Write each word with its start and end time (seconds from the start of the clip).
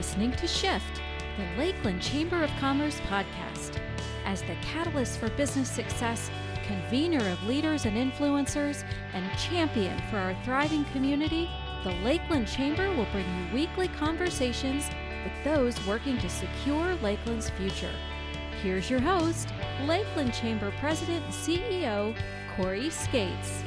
listening 0.00 0.32
to 0.32 0.46
Shift, 0.46 1.02
the 1.36 1.62
Lakeland 1.62 2.00
Chamber 2.00 2.42
of 2.42 2.50
Commerce 2.58 2.98
podcast. 3.00 3.78
As 4.24 4.40
the 4.40 4.56
catalyst 4.62 5.18
for 5.18 5.28
business 5.32 5.70
success, 5.70 6.30
convener 6.64 7.28
of 7.28 7.44
leaders 7.44 7.84
and 7.84 7.98
influencers, 7.98 8.82
and 9.12 9.38
champion 9.38 10.00
for 10.08 10.16
our 10.16 10.34
thriving 10.42 10.86
community, 10.86 11.50
the 11.84 11.92
Lakeland 12.02 12.48
Chamber 12.48 12.88
will 12.96 13.08
bring 13.12 13.26
you 13.26 13.54
weekly 13.54 13.88
conversations 13.88 14.88
with 15.22 15.44
those 15.44 15.86
working 15.86 16.16
to 16.16 16.30
secure 16.30 16.94
Lakeland's 17.02 17.50
future. 17.50 17.94
Here's 18.62 18.88
your 18.88 19.00
host, 19.00 19.50
Lakeland 19.84 20.32
Chamber 20.32 20.72
President 20.80 21.22
and 21.26 21.34
CEO, 21.34 22.16
Corey 22.56 22.88
Skeates. 22.88 23.62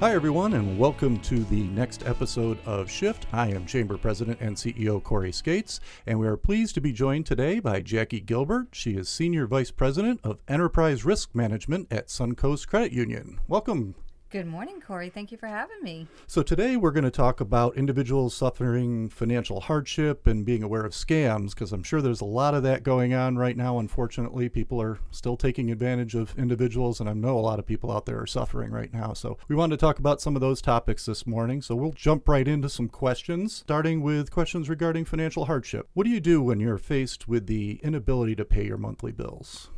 Hi, 0.00 0.14
everyone, 0.14 0.54
and 0.54 0.78
welcome 0.78 1.18
to 1.18 1.44
the 1.44 1.64
next 1.64 2.06
episode 2.06 2.56
of 2.64 2.90
Shift. 2.90 3.26
I 3.34 3.48
am 3.48 3.66
Chamber 3.66 3.98
President 3.98 4.40
and 4.40 4.56
CEO 4.56 5.02
Corey 5.02 5.30
Skeates, 5.30 5.78
and 6.06 6.18
we 6.18 6.26
are 6.26 6.38
pleased 6.38 6.74
to 6.76 6.80
be 6.80 6.90
joined 6.90 7.26
today 7.26 7.60
by 7.60 7.82
Jackie 7.82 8.20
Gilbert. 8.20 8.68
She 8.72 8.92
is 8.92 9.10
Senior 9.10 9.46
Vice 9.46 9.70
President 9.70 10.18
of 10.24 10.38
Enterprise 10.48 11.04
Risk 11.04 11.34
Management 11.34 11.88
at 11.90 12.06
Suncoast 12.06 12.66
Credit 12.66 12.92
Union. 12.92 13.40
Welcome, 13.46 13.94
Good 14.30 14.46
morning, 14.46 14.80
Corey. 14.80 15.10
Thank 15.10 15.32
you 15.32 15.38
for 15.38 15.48
having 15.48 15.82
me. 15.82 16.06
So, 16.28 16.44
today 16.44 16.76
we're 16.76 16.92
going 16.92 17.02
to 17.02 17.10
talk 17.10 17.40
about 17.40 17.76
individuals 17.76 18.32
suffering 18.32 19.08
financial 19.08 19.58
hardship 19.58 20.24
and 20.28 20.44
being 20.44 20.62
aware 20.62 20.84
of 20.84 20.92
scams 20.92 21.50
because 21.50 21.72
I'm 21.72 21.82
sure 21.82 22.00
there's 22.00 22.20
a 22.20 22.24
lot 22.26 22.54
of 22.54 22.62
that 22.62 22.84
going 22.84 23.12
on 23.12 23.38
right 23.38 23.56
now. 23.56 23.80
Unfortunately, 23.80 24.48
people 24.48 24.80
are 24.80 25.00
still 25.10 25.36
taking 25.36 25.72
advantage 25.72 26.14
of 26.14 26.32
individuals, 26.38 27.00
and 27.00 27.10
I 27.10 27.12
know 27.12 27.36
a 27.36 27.40
lot 27.40 27.58
of 27.58 27.66
people 27.66 27.90
out 27.90 28.06
there 28.06 28.20
are 28.20 28.26
suffering 28.26 28.70
right 28.70 28.94
now. 28.94 29.14
So, 29.14 29.36
we 29.48 29.56
wanted 29.56 29.80
to 29.80 29.84
talk 29.84 29.98
about 29.98 30.20
some 30.20 30.36
of 30.36 30.40
those 30.40 30.62
topics 30.62 31.06
this 31.06 31.26
morning. 31.26 31.60
So, 31.60 31.74
we'll 31.74 31.90
jump 31.90 32.28
right 32.28 32.46
into 32.46 32.68
some 32.68 32.86
questions, 32.86 33.52
starting 33.52 34.00
with 34.00 34.30
questions 34.30 34.68
regarding 34.68 35.06
financial 35.06 35.46
hardship. 35.46 35.88
What 35.94 36.04
do 36.04 36.10
you 36.10 36.20
do 36.20 36.40
when 36.40 36.60
you're 36.60 36.78
faced 36.78 37.26
with 37.26 37.48
the 37.48 37.80
inability 37.82 38.36
to 38.36 38.44
pay 38.44 38.64
your 38.64 38.78
monthly 38.78 39.10
bills? 39.10 39.70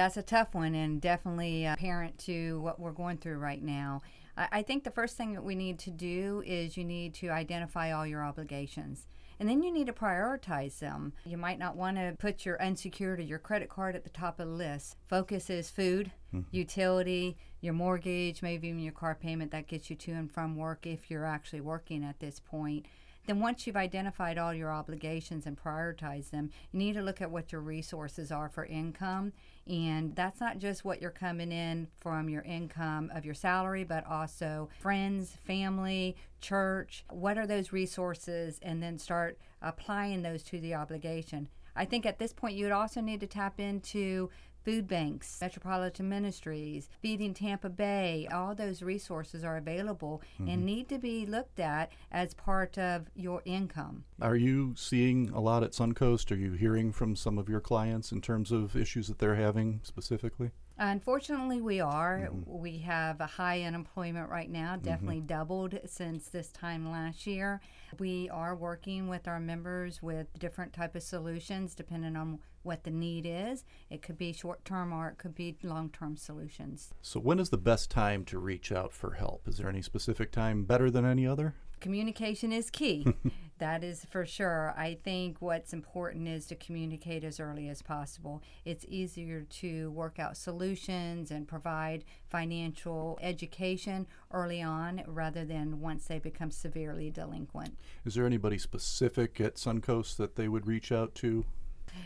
That's 0.00 0.16
a 0.16 0.22
tough 0.22 0.54
one 0.54 0.74
and 0.74 0.98
definitely 0.98 1.66
apparent 1.66 2.16
to 2.20 2.58
what 2.62 2.80
we're 2.80 2.90
going 2.90 3.18
through 3.18 3.36
right 3.36 3.62
now. 3.62 4.00
I 4.34 4.62
think 4.62 4.82
the 4.82 4.90
first 4.90 5.18
thing 5.18 5.34
that 5.34 5.44
we 5.44 5.54
need 5.54 5.78
to 5.80 5.90
do 5.90 6.42
is 6.46 6.78
you 6.78 6.84
need 6.84 7.12
to 7.16 7.28
identify 7.28 7.92
all 7.92 8.06
your 8.06 8.24
obligations. 8.24 9.06
And 9.38 9.46
then 9.46 9.62
you 9.62 9.70
need 9.70 9.88
to 9.88 9.92
prioritize 9.92 10.78
them. 10.78 11.12
You 11.26 11.36
might 11.36 11.58
not 11.58 11.76
want 11.76 11.98
to 11.98 12.16
put 12.18 12.46
your 12.46 12.60
unsecured 12.62 13.18
or 13.18 13.24
your 13.24 13.38
credit 13.38 13.68
card 13.68 13.94
at 13.94 14.04
the 14.04 14.10
top 14.10 14.40
of 14.40 14.48
the 14.48 14.54
list. 14.54 14.96
Focus 15.06 15.50
is 15.50 15.68
food, 15.68 16.10
mm-hmm. 16.34 16.48
utility, 16.50 17.36
your 17.60 17.74
mortgage, 17.74 18.40
maybe 18.40 18.68
even 18.68 18.80
your 18.80 18.94
car 18.94 19.14
payment 19.14 19.50
that 19.50 19.68
gets 19.68 19.90
you 19.90 19.96
to 19.96 20.12
and 20.12 20.32
from 20.32 20.56
work 20.56 20.86
if 20.86 21.10
you're 21.10 21.26
actually 21.26 21.60
working 21.60 22.04
at 22.04 22.20
this 22.20 22.40
point 22.40 22.86
then 23.30 23.38
once 23.38 23.64
you've 23.64 23.76
identified 23.76 24.38
all 24.38 24.52
your 24.52 24.72
obligations 24.72 25.46
and 25.46 25.56
prioritized 25.56 26.30
them, 26.30 26.50
you 26.72 26.80
need 26.80 26.94
to 26.94 27.00
look 27.00 27.20
at 27.20 27.30
what 27.30 27.52
your 27.52 27.60
resources 27.60 28.32
are 28.32 28.48
for 28.48 28.64
income. 28.64 29.32
And 29.68 30.16
that's 30.16 30.40
not 30.40 30.58
just 30.58 30.84
what 30.84 31.00
you're 31.00 31.12
coming 31.12 31.52
in 31.52 31.86
from 32.00 32.28
your 32.28 32.42
income 32.42 33.08
of 33.14 33.24
your 33.24 33.34
salary, 33.34 33.84
but 33.84 34.04
also 34.04 34.68
friends, 34.80 35.36
family, 35.46 36.16
church. 36.40 37.04
What 37.08 37.38
are 37.38 37.46
those 37.46 37.72
resources? 37.72 38.58
And 38.62 38.82
then 38.82 38.98
start 38.98 39.38
applying 39.62 40.22
those 40.22 40.42
to 40.44 40.58
the 40.58 40.74
obligation. 40.74 41.48
I 41.76 41.84
think 41.84 42.06
at 42.06 42.18
this 42.18 42.32
point 42.32 42.56
you 42.56 42.64
would 42.64 42.72
also 42.72 43.00
need 43.00 43.20
to 43.20 43.28
tap 43.28 43.60
into 43.60 44.28
food 44.64 44.86
banks, 44.86 45.38
metropolitan 45.40 46.08
ministries, 46.08 46.88
feeding 47.00 47.34
Tampa 47.34 47.68
Bay, 47.68 48.28
all 48.32 48.54
those 48.54 48.82
resources 48.82 49.44
are 49.44 49.56
available 49.56 50.22
mm-hmm. 50.34 50.50
and 50.50 50.64
need 50.64 50.88
to 50.88 50.98
be 50.98 51.26
looked 51.26 51.60
at 51.60 51.92
as 52.10 52.34
part 52.34 52.78
of 52.78 53.06
your 53.14 53.42
income. 53.44 54.04
Are 54.20 54.36
you 54.36 54.74
seeing 54.76 55.30
a 55.30 55.40
lot 55.40 55.62
at 55.62 55.72
Suncoast? 55.72 56.30
Are 56.30 56.36
you 56.36 56.52
hearing 56.52 56.92
from 56.92 57.16
some 57.16 57.38
of 57.38 57.48
your 57.48 57.60
clients 57.60 58.12
in 58.12 58.20
terms 58.20 58.52
of 58.52 58.76
issues 58.76 59.08
that 59.08 59.18
they're 59.18 59.36
having 59.36 59.80
specifically? 59.82 60.50
Unfortunately, 60.80 61.60
we 61.60 61.80
are. 61.80 62.30
Mm-hmm. 62.32 62.58
We 62.58 62.78
have 62.78 63.20
a 63.20 63.26
high 63.26 63.62
unemployment 63.64 64.30
right 64.30 64.50
now, 64.50 64.74
mm-hmm. 64.74 64.84
definitely 64.84 65.18
mm-hmm. 65.18 65.26
doubled 65.26 65.78
since 65.84 66.28
this 66.28 66.50
time 66.50 66.90
last 66.90 67.26
year. 67.26 67.60
We 67.98 68.30
are 68.30 68.56
working 68.56 69.06
with 69.06 69.28
our 69.28 69.38
members 69.38 70.02
with 70.02 70.26
different 70.38 70.72
type 70.72 70.96
of 70.96 71.02
solutions 71.02 71.74
depending 71.74 72.16
on 72.16 72.38
what 72.62 72.84
the 72.84 72.90
need 72.90 73.26
is. 73.26 73.64
It 73.90 74.00
could 74.00 74.16
be 74.16 74.32
short 74.32 74.64
term 74.64 74.92
or 74.92 75.08
it 75.08 75.18
could 75.18 75.34
be 75.34 75.58
long 75.62 75.90
term 75.90 76.16
solutions. 76.16 76.94
So, 77.02 77.20
when 77.20 77.38
is 77.38 77.50
the 77.50 77.58
best 77.58 77.90
time 77.90 78.24
to 78.26 78.38
reach 78.38 78.72
out 78.72 78.94
for 78.94 79.12
help? 79.12 79.46
Is 79.48 79.58
there 79.58 79.68
any 79.68 79.82
specific 79.82 80.32
time 80.32 80.64
better 80.64 80.90
than 80.90 81.04
any 81.04 81.26
other? 81.26 81.54
Communication 81.80 82.52
is 82.52 82.70
key. 82.70 83.06
that 83.58 83.82
is 83.82 84.04
for 84.04 84.24
sure. 84.24 84.74
I 84.76 84.98
think 85.02 85.36
what's 85.40 85.72
important 85.72 86.28
is 86.28 86.46
to 86.46 86.54
communicate 86.54 87.24
as 87.24 87.40
early 87.40 87.68
as 87.68 87.82
possible. 87.82 88.42
It's 88.64 88.84
easier 88.88 89.42
to 89.42 89.90
work 89.90 90.18
out 90.18 90.36
solutions 90.36 91.30
and 91.30 91.48
provide 91.48 92.04
financial 92.28 93.18
education 93.22 94.06
early 94.32 94.62
on 94.62 95.02
rather 95.06 95.44
than 95.44 95.80
once 95.80 96.06
they 96.06 96.18
become 96.18 96.50
severely 96.50 97.10
delinquent. 97.10 97.76
Is 98.04 98.14
there 98.14 98.26
anybody 98.26 98.58
specific 98.58 99.40
at 99.40 99.56
Suncoast 99.56 100.16
that 100.16 100.36
they 100.36 100.48
would 100.48 100.66
reach 100.66 100.92
out 100.92 101.14
to? 101.16 101.44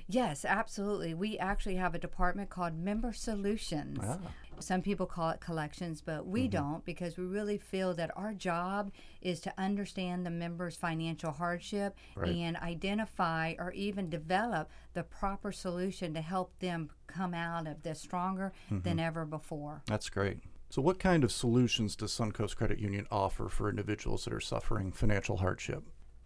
Yes, 0.08 0.44
absolutely. 0.44 1.14
We 1.14 1.38
actually 1.38 1.76
have 1.76 1.94
a 1.94 1.98
department 1.98 2.50
called 2.50 2.76
Member 2.76 3.12
Solutions. 3.12 3.98
Ah. 4.02 4.18
Some 4.60 4.82
people 4.82 5.06
call 5.06 5.31
it 5.31 5.41
collections, 5.41 6.00
but 6.00 6.26
we 6.26 6.42
mm-hmm. 6.42 6.50
don't 6.50 6.84
because 6.84 7.16
we 7.16 7.25
really 7.25 7.59
feel 7.59 7.94
that 7.94 8.10
our 8.16 8.32
job 8.32 8.91
is 9.20 9.41
to 9.41 9.54
understand 9.59 10.25
the 10.25 10.31
member's 10.31 10.76
financial 10.76 11.32
hardship 11.32 11.97
right. 12.15 12.31
and 12.34 12.56
identify 12.59 13.54
or 13.59 13.72
even 13.72 14.10
develop 14.10 14.70
the 14.92 15.03
proper 15.03 15.53
solution 15.53 16.15
to 16.15 16.20
help 16.20 16.59
them 16.60 16.91
come 17.06 17.34
out 17.34 17.66
of 17.66 17.82
this 17.82 18.00
stronger 18.00 18.53
mm-hmm. 18.66 18.81
than 18.82 18.98
ever 18.98 19.25
before. 19.25 19.82
That's 19.87 20.09
great. 20.09 20.38
So, 20.71 20.82
what 20.82 20.98
kind 20.98 21.22
of 21.22 21.31
solutions 21.31 21.94
does 21.94 22.12
Suncoast 22.12 22.56
Credit 22.56 22.78
Union 22.78 23.06
offer 23.10 23.48
for 23.48 23.71
individuals 23.71 24.25
that 24.25 24.32
are 24.32 24.41
suffering 24.41 24.91
financial 24.91 25.36
hardship? 25.36 25.84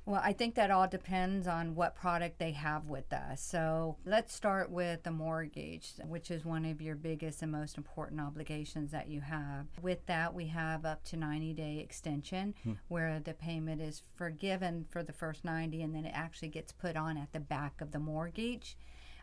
Well, 0.09 0.23
I 0.25 0.33
think 0.33 0.55
that 0.55 0.71
all 0.71 0.89
depends 0.89 1.47
on 1.47 1.75
what 1.75 1.95
product 1.95 2.39
they 2.39 2.53
have 2.53 2.87
with 2.87 3.13
us. 3.13 3.43
So 3.43 3.99
let's 4.07 4.33
start 4.33 4.71
with 4.71 5.03
the 5.03 5.11
mortgage, 5.11 5.93
which 6.03 6.31
is 6.31 6.47
one 6.47 6.65
of 6.65 6.81
your 6.81 6.95
biggest 6.95 7.43
and 7.43 7.53
most 7.53 7.77
important 7.77 8.19
obligations 8.19 8.91
that 8.91 9.09
you 9.09 9.21
have. 9.21 9.67
With 9.83 10.07
that, 10.07 10.33
we 10.33 10.47
have 10.47 10.87
up 10.87 11.05
to 11.09 11.19
90 11.19 11.53
day 11.53 11.81
extension 11.81 12.55
hmm. 12.63 12.73
where 12.89 13.21
the 13.21 13.35
payment 13.35 13.83
is 13.83 14.03
forgiven 14.17 14.87
for 14.89 15.03
the 15.03 15.13
first 15.13 15.45
90 15.45 15.83
and 15.83 15.95
then 15.95 16.07
it 16.07 16.13
actually 16.15 16.49
gets 16.49 16.73
put 16.73 16.97
on 16.97 17.19
at 17.19 17.35
the 17.35 17.41
back 17.41 17.83
of 17.83 17.93
the 17.93 17.99
mortgage. 17.99 18.79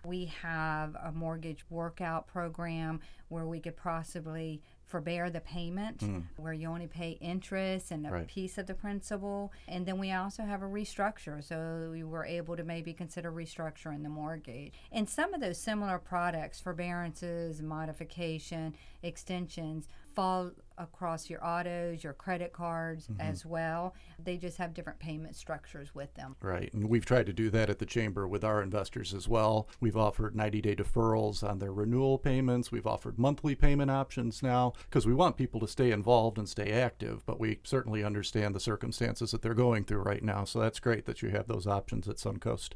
We 0.05 0.25
have 0.43 0.95
a 1.03 1.11
mortgage 1.11 1.65
workout 1.67 2.27
program 2.27 2.99
where 3.29 3.47
we 3.47 3.59
could 3.59 3.75
possibly 3.75 4.61
forbear 4.85 5.29
the 5.29 5.41
payment, 5.41 5.99
mm. 5.99 6.23
where 6.37 6.53
you 6.53 6.67
only 6.69 6.87
pay 6.87 7.17
interest 7.21 7.91
and 7.91 8.05
a 8.05 8.11
right. 8.11 8.27
piece 8.27 8.57
of 8.57 8.67
the 8.67 8.73
principal. 8.73 9.51
And 9.67 9.85
then 9.85 9.97
we 9.97 10.11
also 10.11 10.43
have 10.43 10.61
a 10.61 10.67
restructure, 10.67 11.43
so 11.43 11.89
we 11.91 12.03
were 12.03 12.25
able 12.25 12.55
to 12.55 12.63
maybe 12.63 12.93
consider 12.93 13.31
restructuring 13.31 14.03
the 14.03 14.09
mortgage. 14.09 14.73
And 14.91 15.09
some 15.09 15.33
of 15.33 15.41
those 15.41 15.57
similar 15.57 15.97
products, 15.97 16.59
forbearances, 16.59 17.61
modification, 17.61 18.75
extensions, 19.01 19.87
fall 20.15 20.51
across 20.77 21.29
your 21.29 21.45
autos, 21.45 22.03
your 22.03 22.13
credit 22.13 22.51
cards 22.51 23.07
mm-hmm. 23.07 23.21
as 23.21 23.45
well. 23.45 23.93
They 24.23 24.37
just 24.37 24.57
have 24.57 24.73
different 24.73 24.99
payment 24.99 25.35
structures 25.35 25.95
with 25.95 26.13
them. 26.15 26.35
Right. 26.41 26.73
And 26.73 26.89
we've 26.89 27.05
tried 27.05 27.25
to 27.27 27.33
do 27.33 27.49
that 27.51 27.69
at 27.69 27.79
the 27.79 27.85
Chamber 27.85 28.27
with 28.27 28.43
our 28.43 28.61
investors 28.61 29.13
as 29.13 29.27
well. 29.27 29.69
We've 29.79 29.97
offered 29.97 30.35
90 30.35 30.61
day 30.61 30.75
deferrals 30.75 31.47
on 31.47 31.59
their 31.59 31.73
renewal 31.73 32.17
payments. 32.17 32.71
We've 32.71 32.87
offered 32.87 33.17
monthly 33.17 33.55
payment 33.55 33.91
options 33.91 34.43
now 34.43 34.73
because 34.89 35.05
we 35.05 35.13
want 35.13 35.37
people 35.37 35.59
to 35.61 35.67
stay 35.67 35.91
involved 35.91 36.37
and 36.37 36.49
stay 36.49 36.71
active, 36.71 37.25
but 37.25 37.39
we 37.39 37.59
certainly 37.63 38.03
understand 38.03 38.53
the 38.53 38.59
circumstances 38.59 39.31
that 39.31 39.41
they're 39.41 39.53
going 39.53 39.85
through 39.85 40.01
right 40.01 40.23
now. 40.23 40.43
So 40.43 40.59
that's 40.59 40.79
great 40.79 41.05
that 41.05 41.21
you 41.21 41.29
have 41.29 41.47
those 41.47 41.67
options 41.67 42.07
at 42.07 42.17
Suncoast. 42.17 42.71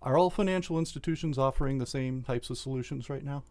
Are 0.00 0.16
all 0.16 0.30
financial 0.30 0.78
institutions 0.78 1.38
offering 1.38 1.78
the 1.78 1.86
same 1.86 2.22
types 2.22 2.50
of 2.50 2.58
solutions 2.58 3.10
right 3.10 3.24
now? 3.24 3.42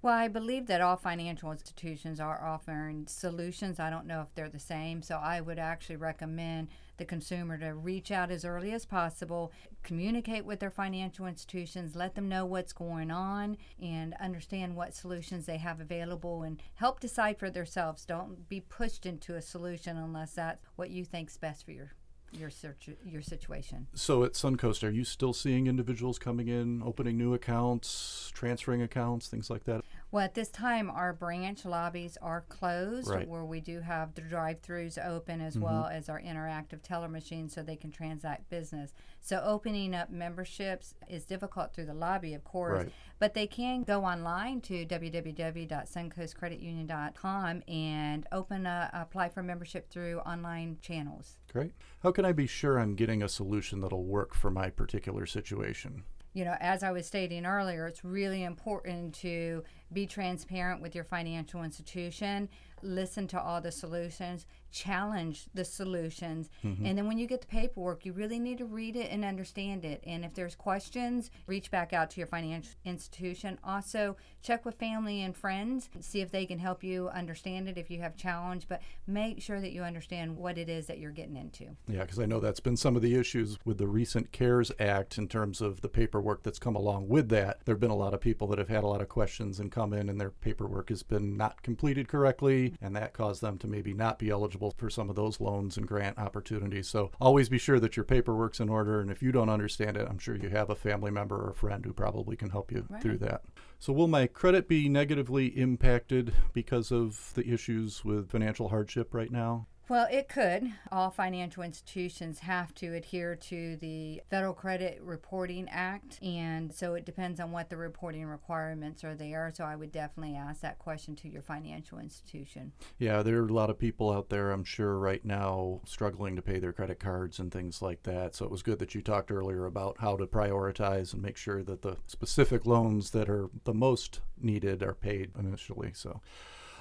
Well, 0.00 0.14
I 0.14 0.28
believe 0.28 0.66
that 0.68 0.80
all 0.80 0.94
financial 0.94 1.50
institutions 1.50 2.20
are 2.20 2.44
offering 2.44 3.08
solutions. 3.08 3.80
I 3.80 3.90
don't 3.90 4.06
know 4.06 4.20
if 4.20 4.32
they're 4.32 4.48
the 4.48 4.60
same. 4.60 5.02
So 5.02 5.16
I 5.16 5.40
would 5.40 5.58
actually 5.58 5.96
recommend 5.96 6.68
the 6.98 7.04
consumer 7.04 7.58
to 7.58 7.74
reach 7.74 8.12
out 8.12 8.30
as 8.30 8.44
early 8.44 8.72
as 8.72 8.86
possible, 8.86 9.52
communicate 9.82 10.44
with 10.44 10.60
their 10.60 10.70
financial 10.70 11.26
institutions, 11.26 11.96
let 11.96 12.14
them 12.14 12.28
know 12.28 12.46
what's 12.46 12.72
going 12.72 13.10
on, 13.10 13.56
and 13.82 14.14
understand 14.20 14.76
what 14.76 14.94
solutions 14.94 15.46
they 15.46 15.58
have 15.58 15.80
available 15.80 16.44
and 16.44 16.62
help 16.74 17.00
decide 17.00 17.36
for 17.36 17.50
themselves. 17.50 18.04
Don't 18.04 18.48
be 18.48 18.60
pushed 18.60 19.04
into 19.04 19.34
a 19.34 19.42
solution 19.42 19.96
unless 19.96 20.34
that's 20.34 20.64
what 20.76 20.90
you 20.90 21.04
think's 21.04 21.36
best 21.36 21.64
for 21.64 21.72
your 21.72 21.92
your 22.32 22.50
search 22.50 22.90
your 23.04 23.22
situation. 23.22 23.86
So 23.94 24.24
at 24.24 24.32
Suncoast, 24.32 24.86
are 24.86 24.90
you 24.90 25.04
still 25.04 25.32
seeing 25.32 25.66
individuals 25.66 26.18
coming 26.18 26.48
in, 26.48 26.82
opening 26.84 27.16
new 27.16 27.34
accounts, 27.34 28.30
transferring 28.34 28.82
accounts, 28.82 29.28
things 29.28 29.50
like 29.50 29.64
that? 29.64 29.84
Well, 30.10 30.24
at 30.24 30.32
this 30.32 30.48
time, 30.48 30.88
our 30.88 31.12
branch 31.12 31.66
lobbies 31.66 32.16
are 32.22 32.40
closed, 32.48 33.10
Right. 33.10 33.28
where 33.28 33.44
we 33.44 33.60
do 33.60 33.80
have 33.80 34.14
the 34.14 34.22
drive-throughs 34.22 34.96
open 35.06 35.42
as 35.42 35.58
well 35.58 35.82
mm-hmm. 35.82 35.96
as 35.96 36.08
our 36.08 36.18
interactive 36.18 36.80
teller 36.82 37.08
machines, 37.08 37.54
so 37.54 37.62
they 37.62 37.76
can 37.76 37.90
transact 37.90 38.48
business. 38.48 38.94
So 39.20 39.42
opening 39.44 39.94
up 39.94 40.08
memberships 40.08 40.94
is 41.08 41.26
difficult 41.26 41.74
through 41.74 41.84
the 41.86 41.94
lobby, 41.94 42.32
of 42.32 42.42
course, 42.42 42.84
Right. 42.84 42.92
but 43.18 43.34
they 43.34 43.46
can 43.46 43.82
go 43.82 44.06
online 44.06 44.62
to 44.62 44.86
www.suncoastcreditunion.com 44.86 47.62
and 47.68 48.26
open 48.32 48.64
a 48.64 48.88
apply 48.94 49.28
for 49.28 49.42
membership 49.42 49.90
through 49.90 50.20
online 50.20 50.78
channels. 50.80 51.36
Great. 51.52 51.72
How 52.02 52.12
can 52.12 52.24
I 52.24 52.32
be 52.32 52.46
sure 52.46 52.78
I'm 52.78 52.94
getting 52.94 53.22
a 53.22 53.28
solution 53.28 53.80
that'll 53.80 54.04
work 54.04 54.34
for 54.34 54.50
my 54.50 54.70
particular 54.70 55.26
situation? 55.26 56.04
you 56.34 56.44
know, 56.44 56.54
as 56.60 56.82
I 56.84 56.92
was 56.92 57.06
stating 57.06 57.46
earlier, 57.46 57.86
it's 57.86 58.04
really 58.04 58.44
important 58.44 59.14
to 59.16 59.64
be 59.92 60.06
transparent 60.06 60.82
with 60.82 60.94
your 60.94 61.04
financial 61.04 61.62
institution, 61.62 62.48
listen 62.82 63.26
to 63.28 63.40
all 63.40 63.60
the 63.60 63.72
solutions, 63.72 64.46
challenge 64.70 65.46
the 65.54 65.64
solutions, 65.64 66.50
mm-hmm. 66.64 66.84
and 66.84 66.98
then 66.98 67.06
when 67.06 67.18
you 67.18 67.26
get 67.26 67.40
the 67.40 67.46
paperwork, 67.46 68.04
you 68.04 68.12
really 68.12 68.38
need 68.38 68.58
to 68.58 68.64
read 68.64 68.96
it 68.96 69.10
and 69.10 69.24
understand 69.24 69.84
it. 69.84 70.02
And 70.06 70.24
if 70.24 70.34
there's 70.34 70.54
questions, 70.54 71.30
reach 71.46 71.70
back 71.70 71.92
out 71.92 72.10
to 72.10 72.20
your 72.20 72.26
financial 72.26 72.72
institution. 72.84 73.58
Also, 73.64 74.16
check 74.42 74.64
with 74.64 74.74
family 74.76 75.22
and 75.22 75.36
friends, 75.36 75.88
see 76.00 76.20
if 76.20 76.30
they 76.30 76.46
can 76.46 76.58
help 76.58 76.84
you 76.84 77.08
understand 77.08 77.68
it 77.68 77.78
if 77.78 77.90
you 77.90 78.00
have 78.00 78.16
challenge, 78.16 78.66
but 78.68 78.82
make 79.06 79.40
sure 79.40 79.60
that 79.60 79.72
you 79.72 79.82
understand 79.82 80.36
what 80.36 80.58
it 80.58 80.68
is 80.68 80.86
that 80.86 80.98
you're 80.98 81.10
getting 81.12 81.36
into. 81.36 81.76
Yeah, 81.86 82.02
because 82.02 82.18
I 82.18 82.26
know 82.26 82.40
that's 82.40 82.60
been 82.60 82.76
some 82.76 82.96
of 82.96 83.02
the 83.02 83.14
issues 83.14 83.58
with 83.64 83.78
the 83.78 83.88
recent 83.88 84.32
CARES 84.32 84.70
Act 84.78 85.18
in 85.18 85.28
terms 85.28 85.60
of 85.60 85.80
the 85.80 85.88
paperwork 85.88 86.42
that's 86.42 86.58
come 86.58 86.76
along 86.76 87.08
with 87.08 87.28
that. 87.30 87.60
There 87.64 87.74
have 87.74 87.80
been 87.80 87.90
a 87.90 87.96
lot 87.96 88.14
of 88.14 88.20
people 88.20 88.46
that 88.48 88.58
have 88.58 88.68
had 88.68 88.84
a 88.84 88.86
lot 88.86 89.00
of 89.00 89.08
questions 89.08 89.58
and 89.60 89.72
come 89.72 89.92
in 89.92 90.08
and 90.08 90.20
their 90.20 90.30
paperwork 90.30 90.90
has 90.90 91.02
been 91.02 91.36
not 91.36 91.62
completed 91.62 92.08
correctly, 92.08 92.67
and 92.80 92.94
that 92.96 93.12
caused 93.12 93.40
them 93.40 93.58
to 93.58 93.66
maybe 93.66 93.92
not 93.92 94.18
be 94.18 94.30
eligible 94.30 94.74
for 94.76 94.90
some 94.90 95.10
of 95.10 95.16
those 95.16 95.40
loans 95.40 95.76
and 95.76 95.86
grant 95.86 96.18
opportunities. 96.18 96.88
So 96.88 97.10
always 97.20 97.48
be 97.48 97.58
sure 97.58 97.80
that 97.80 97.96
your 97.96 98.04
paperwork's 98.04 98.60
in 98.60 98.68
order, 98.68 99.00
and 99.00 99.10
if 99.10 99.22
you 99.22 99.32
don't 99.32 99.48
understand 99.48 99.96
it, 99.96 100.06
I'm 100.08 100.18
sure 100.18 100.36
you 100.36 100.48
have 100.50 100.70
a 100.70 100.74
family 100.74 101.10
member 101.10 101.36
or 101.36 101.50
a 101.50 101.54
friend 101.54 101.84
who 101.84 101.92
probably 101.92 102.36
can 102.36 102.50
help 102.50 102.72
you 102.72 102.86
through 103.00 103.18
that. 103.18 103.42
So, 103.78 103.92
will 103.92 104.08
my 104.08 104.26
credit 104.26 104.66
be 104.66 104.88
negatively 104.88 105.46
impacted 105.46 106.32
because 106.52 106.90
of 106.90 107.32
the 107.34 107.46
issues 107.48 108.04
with 108.04 108.30
financial 108.30 108.68
hardship 108.68 109.14
right 109.14 109.30
now? 109.30 109.66
Well, 109.88 110.06
it 110.10 110.28
could. 110.28 110.70
All 110.92 111.10
financial 111.10 111.62
institutions 111.62 112.40
have 112.40 112.74
to 112.74 112.94
adhere 112.94 113.34
to 113.36 113.76
the 113.76 114.20
Federal 114.28 114.52
Credit 114.52 115.00
Reporting 115.02 115.66
Act, 115.70 116.22
and 116.22 116.74
so 116.74 116.92
it 116.92 117.06
depends 117.06 117.40
on 117.40 117.52
what 117.52 117.70
the 117.70 117.78
reporting 117.78 118.26
requirements 118.26 119.02
are 119.02 119.14
there. 119.14 119.50
So 119.56 119.64
I 119.64 119.76
would 119.76 119.90
definitely 119.90 120.36
ask 120.36 120.60
that 120.60 120.78
question 120.78 121.16
to 121.16 121.28
your 121.28 121.40
financial 121.40 121.98
institution. 121.98 122.72
Yeah, 122.98 123.22
there 123.22 123.38
are 123.38 123.46
a 123.46 123.52
lot 123.52 123.70
of 123.70 123.78
people 123.78 124.12
out 124.12 124.28
there, 124.28 124.50
I'm 124.50 124.64
sure, 124.64 124.98
right 124.98 125.24
now 125.24 125.80
struggling 125.86 126.36
to 126.36 126.42
pay 126.42 126.58
their 126.58 126.74
credit 126.74 127.00
cards 127.00 127.38
and 127.38 127.50
things 127.50 127.80
like 127.80 128.02
that. 128.02 128.34
So 128.34 128.44
it 128.44 128.50
was 128.50 128.62
good 128.62 128.80
that 128.80 128.94
you 128.94 129.00
talked 129.00 129.30
earlier 129.30 129.64
about 129.64 129.96
how 130.00 130.18
to 130.18 130.26
prioritize 130.26 131.14
and 131.14 131.22
make 131.22 131.38
sure 131.38 131.62
that 131.62 131.80
the 131.80 131.96
specific 132.06 132.66
loans 132.66 133.12
that 133.12 133.30
are 133.30 133.48
the 133.64 133.72
most 133.72 134.20
needed 134.38 134.82
are 134.82 134.94
paid 134.94 135.30
initially. 135.38 135.92
So. 135.94 136.20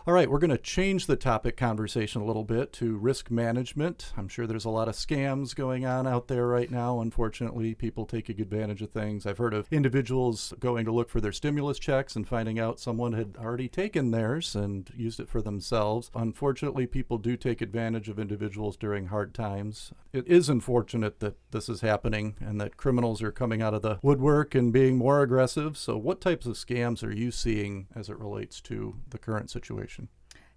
All 0.08 0.14
right, 0.14 0.32
we're 0.32 0.40
going 0.40 0.52
to 0.52 0.58
change 0.58 1.06
the 1.06 1.18
topic 1.18 1.58
conversation 1.58 2.22
a 2.22 2.26
little 2.26 2.46
bit 2.46 2.72
to 2.72 2.96
risk 2.96 3.30
management. 3.30 4.14
I'm 4.16 4.30
sure 4.30 4.48
there's 4.48 4.64
a 4.64 4.70
lot 4.70 4.88
of 4.88 4.96
scams 4.96 5.54
going 5.54 5.86
on 5.86 6.08
out 6.08 6.30
there 6.30 6.48
right 6.48 6.72
now. 6.72 7.02
Unfortunately, 7.02 7.76
people 7.76 8.06
taking 8.06 8.40
advantage 8.40 8.82
of 8.82 8.92
things. 8.92 9.26
I've 9.26 9.38
heard 9.38 9.54
of 9.54 9.68
individuals 9.70 10.54
going 10.62 10.86
to 10.86 10.94
look 10.94 11.10
for 11.10 11.20
their 11.20 11.34
stimulus 11.34 11.78
checks 11.78 12.16
and 12.16 12.26
finding 12.26 12.58
out 12.58 12.80
someone 12.80 13.12
had 13.12 13.36
already 13.38 13.68
taken 13.68 14.12
theirs 14.12 14.56
and 14.56 14.90
used 14.96 15.20
it 15.20 15.28
for 15.28 15.42
themselves. 15.42 16.10
Unfortunately, 16.16 16.88
people 16.88 17.18
do 17.18 17.36
take 17.36 17.60
advantage 17.60 18.08
of 18.08 18.18
individuals 18.18 18.78
during 18.78 19.08
hard 19.08 19.34
times. 19.34 19.92
It 20.14 20.26
is 20.26 20.48
unfortunate 20.48 21.20
that 21.20 21.36
this 21.52 21.68
is 21.68 21.82
happening 21.82 22.38
and 22.40 22.62
that 22.62 22.78
criminals 22.78 23.22
are 23.22 23.32
coming 23.34 23.62
out 23.62 23.74
of 23.74 23.82
the 23.82 24.00
woodwork 24.02 24.56
and 24.56 24.72
being 24.72 24.98
more 24.98 25.22
aggressive. 25.22 25.78
So, 25.78 25.98
what 25.98 26.22
types 26.22 26.46
of 26.46 26.56
scams 26.56 27.04
are 27.04 27.14
you 27.14 27.30
seeing 27.30 27.88
as 27.94 28.08
it 28.10 28.18
relates 28.18 28.62
to 28.62 28.96
the 29.10 29.18
current 29.18 29.50
situation? 29.50 29.97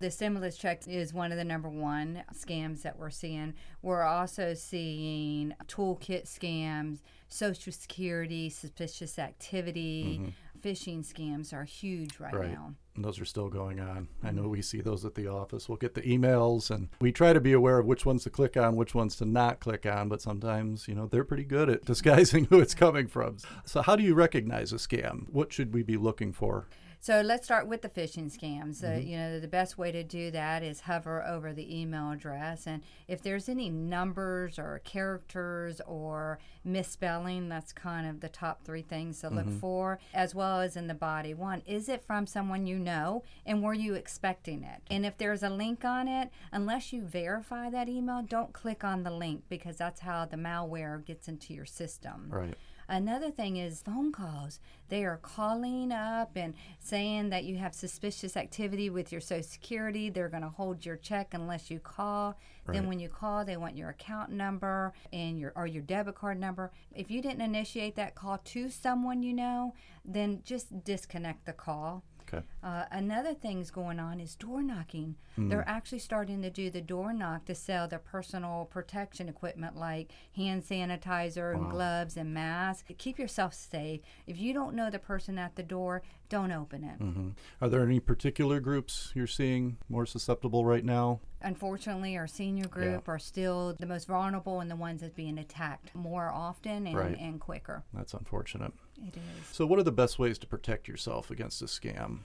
The 0.00 0.10
stimulus 0.10 0.56
check 0.56 0.88
is 0.88 1.12
one 1.12 1.30
of 1.30 1.36
the 1.36 1.44
number 1.44 1.68
one 1.68 2.22
scams 2.32 2.80
that 2.82 2.98
we're 2.98 3.10
seeing. 3.10 3.52
We're 3.82 4.02
also 4.02 4.54
seeing 4.54 5.54
toolkit 5.66 6.24
scams, 6.24 7.00
Social 7.28 7.70
Security, 7.70 8.48
suspicious 8.48 9.18
activity, 9.18 10.22
mm-hmm. 10.22 10.66
phishing 10.66 11.06
scams 11.06 11.52
are 11.52 11.64
huge 11.64 12.18
right, 12.18 12.32
Right. 12.34 12.50
now. 12.50 12.72
And 12.96 13.04
those 13.04 13.20
are 13.20 13.26
still 13.26 13.50
going 13.50 13.78
on. 13.78 14.08
I 14.22 14.30
know 14.30 14.48
we 14.48 14.62
see 14.62 14.80
those 14.80 15.04
at 15.04 15.14
the 15.16 15.26
office. 15.28 15.68
We'll 15.68 15.76
get 15.76 15.92
the 15.92 16.00
emails 16.02 16.70
and 16.70 16.88
we 17.02 17.12
try 17.12 17.34
to 17.34 17.40
be 17.40 17.52
aware 17.52 17.78
of 17.78 17.84
which 17.84 18.06
ones 18.06 18.24
to 18.24 18.30
click 18.30 18.56
on, 18.56 18.76
which 18.76 18.94
ones 18.94 19.16
to 19.16 19.26
not 19.26 19.60
click 19.60 19.84
on, 19.84 20.08
but 20.08 20.22
sometimes, 20.22 20.88
you 20.88 20.94
know, 20.94 21.08
they're 21.08 21.24
pretty 21.24 21.44
good 21.44 21.68
at 21.68 21.84
disguising 21.84 22.46
who 22.46 22.58
it's 22.58 22.74
coming 22.74 23.06
from. 23.06 23.36
So, 23.66 23.82
how 23.82 23.96
do 23.96 24.02
you 24.02 24.14
recognize 24.14 24.72
a 24.72 24.76
scam? 24.76 25.28
What 25.28 25.52
should 25.52 25.74
we 25.74 25.82
be 25.82 25.98
looking 25.98 26.32
for? 26.32 26.68
So 27.02 27.22
let's 27.22 27.44
start 27.44 27.66
with 27.66 27.80
the 27.80 27.88
phishing 27.88 28.30
scams. 28.30 28.84
Uh, 28.84 29.00
you 29.00 29.16
know, 29.16 29.40
the 29.40 29.48
best 29.48 29.78
way 29.78 29.90
to 29.90 30.04
do 30.04 30.30
that 30.32 30.62
is 30.62 30.80
hover 30.82 31.26
over 31.26 31.54
the 31.54 31.80
email 31.80 32.10
address, 32.10 32.66
and 32.66 32.82
if 33.08 33.22
there's 33.22 33.48
any 33.48 33.70
numbers 33.70 34.58
or 34.58 34.82
characters 34.84 35.80
or 35.86 36.38
misspelling, 36.62 37.48
that's 37.48 37.72
kind 37.72 38.06
of 38.06 38.20
the 38.20 38.28
top 38.28 38.64
three 38.64 38.82
things 38.82 39.20
to 39.20 39.30
look 39.30 39.50
for, 39.60 39.98
as 40.12 40.34
well 40.34 40.60
as 40.60 40.76
in 40.76 40.88
the 40.88 40.94
body. 40.94 41.32
One, 41.32 41.62
is 41.66 41.88
it 41.88 42.04
from 42.04 42.26
someone 42.26 42.66
you 42.66 42.78
know, 42.78 43.22
and 43.46 43.62
were 43.62 43.72
you 43.72 43.94
expecting 43.94 44.62
it? 44.62 44.82
And 44.90 45.06
if 45.06 45.16
there's 45.16 45.42
a 45.42 45.48
link 45.48 45.86
on 45.86 46.06
it, 46.06 46.28
unless 46.52 46.92
you 46.92 47.00
verify 47.02 47.70
that 47.70 47.88
email, 47.88 48.22
don't 48.22 48.52
click 48.52 48.84
on 48.84 49.04
the 49.04 49.10
link 49.10 49.44
because 49.48 49.78
that's 49.78 50.02
how 50.02 50.26
the 50.26 50.36
malware 50.36 51.02
gets 51.04 51.28
into 51.28 51.54
your 51.54 51.64
system. 51.64 52.26
Right. 52.28 52.54
Another 52.90 53.30
thing 53.30 53.56
is 53.56 53.82
phone 53.82 54.10
calls. 54.10 54.58
They 54.88 55.04
are 55.04 55.18
calling 55.18 55.92
up 55.92 56.32
and 56.34 56.54
saying 56.80 57.30
that 57.30 57.44
you 57.44 57.56
have 57.56 57.72
suspicious 57.72 58.36
activity 58.36 58.90
with 58.90 59.12
your 59.12 59.20
Social 59.20 59.44
Security. 59.44 60.10
They're 60.10 60.28
going 60.28 60.42
to 60.42 60.48
hold 60.48 60.84
your 60.84 60.96
check 60.96 61.32
unless 61.32 61.70
you 61.70 61.78
call. 61.78 62.36
Right. 62.66 62.74
Then 62.74 62.88
when 62.88 62.98
you 62.98 63.08
call, 63.08 63.44
they 63.44 63.56
want 63.56 63.76
your 63.76 63.90
account 63.90 64.32
number 64.32 64.92
and 65.12 65.38
your 65.38 65.52
or 65.54 65.68
your 65.68 65.84
debit 65.84 66.16
card 66.16 66.40
number. 66.40 66.72
If 66.92 67.12
you 67.12 67.22
didn't 67.22 67.42
initiate 67.42 67.94
that 67.94 68.16
call 68.16 68.38
to 68.38 68.68
someone 68.68 69.22
you 69.22 69.34
know, 69.34 69.74
then 70.04 70.42
just 70.44 70.82
disconnect 70.82 71.46
the 71.46 71.52
call. 71.52 72.02
Okay. 72.32 72.44
Uh, 72.62 72.84
another 72.92 73.34
thing's 73.34 73.70
going 73.70 73.98
on 73.98 74.20
is 74.20 74.36
door 74.36 74.62
knocking. 74.62 75.16
They're 75.38 75.66
actually 75.66 76.00
starting 76.00 76.42
to 76.42 76.50
do 76.50 76.68
the 76.68 76.82
door 76.82 77.14
knock 77.14 77.46
to 77.46 77.54
sell 77.54 77.88
their 77.88 77.98
personal 77.98 78.68
protection 78.70 79.26
equipment 79.26 79.74
like 79.74 80.10
hand 80.36 80.62
sanitizer 80.64 81.54
and 81.54 81.70
gloves 81.70 82.18
and 82.18 82.34
masks. 82.34 82.84
Keep 82.98 83.18
yourself 83.18 83.54
safe. 83.54 84.00
If 84.26 84.38
you 84.38 84.52
don't 84.52 84.74
know 84.74 84.90
the 84.90 84.98
person 84.98 85.38
at 85.38 85.56
the 85.56 85.62
door, 85.62 86.02
don't 86.28 86.52
open 86.52 86.84
it. 86.84 86.96
hmm 87.02 87.30
Are 87.62 87.70
there 87.70 87.82
any 87.82 88.00
particular 88.00 88.60
groups 88.60 89.12
you're 89.14 89.26
seeing 89.26 89.78
more 89.88 90.04
susceptible 90.04 90.66
right 90.66 90.84
now? 90.84 91.20
Unfortunately, 91.40 92.18
our 92.18 92.26
senior 92.26 92.66
group 92.68 93.08
are 93.08 93.18
still 93.18 93.74
the 93.80 93.86
most 93.86 94.06
vulnerable 94.06 94.60
and 94.60 94.70
the 94.70 94.76
ones 94.76 95.00
that's 95.00 95.14
being 95.14 95.38
attacked 95.38 95.94
more 95.94 96.28
often 96.28 96.86
and, 96.86 96.96
Right. 96.98 97.16
and 97.18 97.40
quicker. 97.40 97.82
That's 97.94 98.12
unfortunate. 98.12 98.74
It 99.06 99.16
is. 99.16 99.46
So, 99.56 99.66
what 99.66 99.78
are 99.78 99.84
the 99.84 99.92
best 99.92 100.18
ways 100.18 100.38
to 100.38 100.46
protect 100.46 100.88
yourself 100.88 101.30
against 101.30 101.62
a 101.62 101.66
scam? 101.66 102.20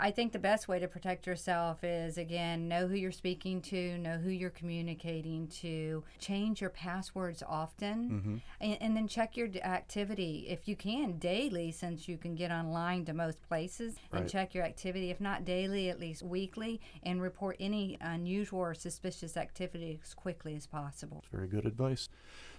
I 0.00 0.12
think 0.12 0.32
the 0.32 0.38
best 0.38 0.68
way 0.68 0.78
to 0.78 0.86
protect 0.86 1.26
yourself 1.26 1.82
is 1.82 2.18
again, 2.18 2.68
know 2.68 2.86
who 2.86 2.94
you're 2.94 3.10
speaking 3.10 3.60
to, 3.62 3.98
know 3.98 4.16
who 4.16 4.30
you're 4.30 4.50
communicating 4.50 5.48
to, 5.60 6.04
change 6.20 6.60
your 6.60 6.70
passwords 6.70 7.42
often, 7.46 8.10
mm-hmm. 8.10 8.36
and, 8.60 8.78
and 8.80 8.96
then 8.96 9.08
check 9.08 9.36
your 9.36 9.48
activity 9.64 10.46
if 10.48 10.68
you 10.68 10.76
can 10.76 11.18
daily, 11.18 11.72
since 11.72 12.08
you 12.08 12.16
can 12.16 12.36
get 12.36 12.52
online 12.52 13.04
to 13.06 13.12
most 13.12 13.42
places, 13.48 13.96
and 14.12 14.28
check 14.28 14.54
your 14.54 14.64
activity, 14.64 15.10
if 15.10 15.20
not 15.20 15.44
daily, 15.44 15.90
at 15.90 15.98
least 15.98 16.22
weekly, 16.22 16.80
and 17.02 17.20
report 17.20 17.56
any 17.58 17.98
unusual 18.00 18.60
or 18.60 18.74
suspicious 18.74 19.36
activity 19.36 19.98
as 20.02 20.14
quickly 20.14 20.54
as 20.54 20.66
possible. 20.66 21.24
Very 21.32 21.48
good 21.48 21.66
advice. 21.66 22.08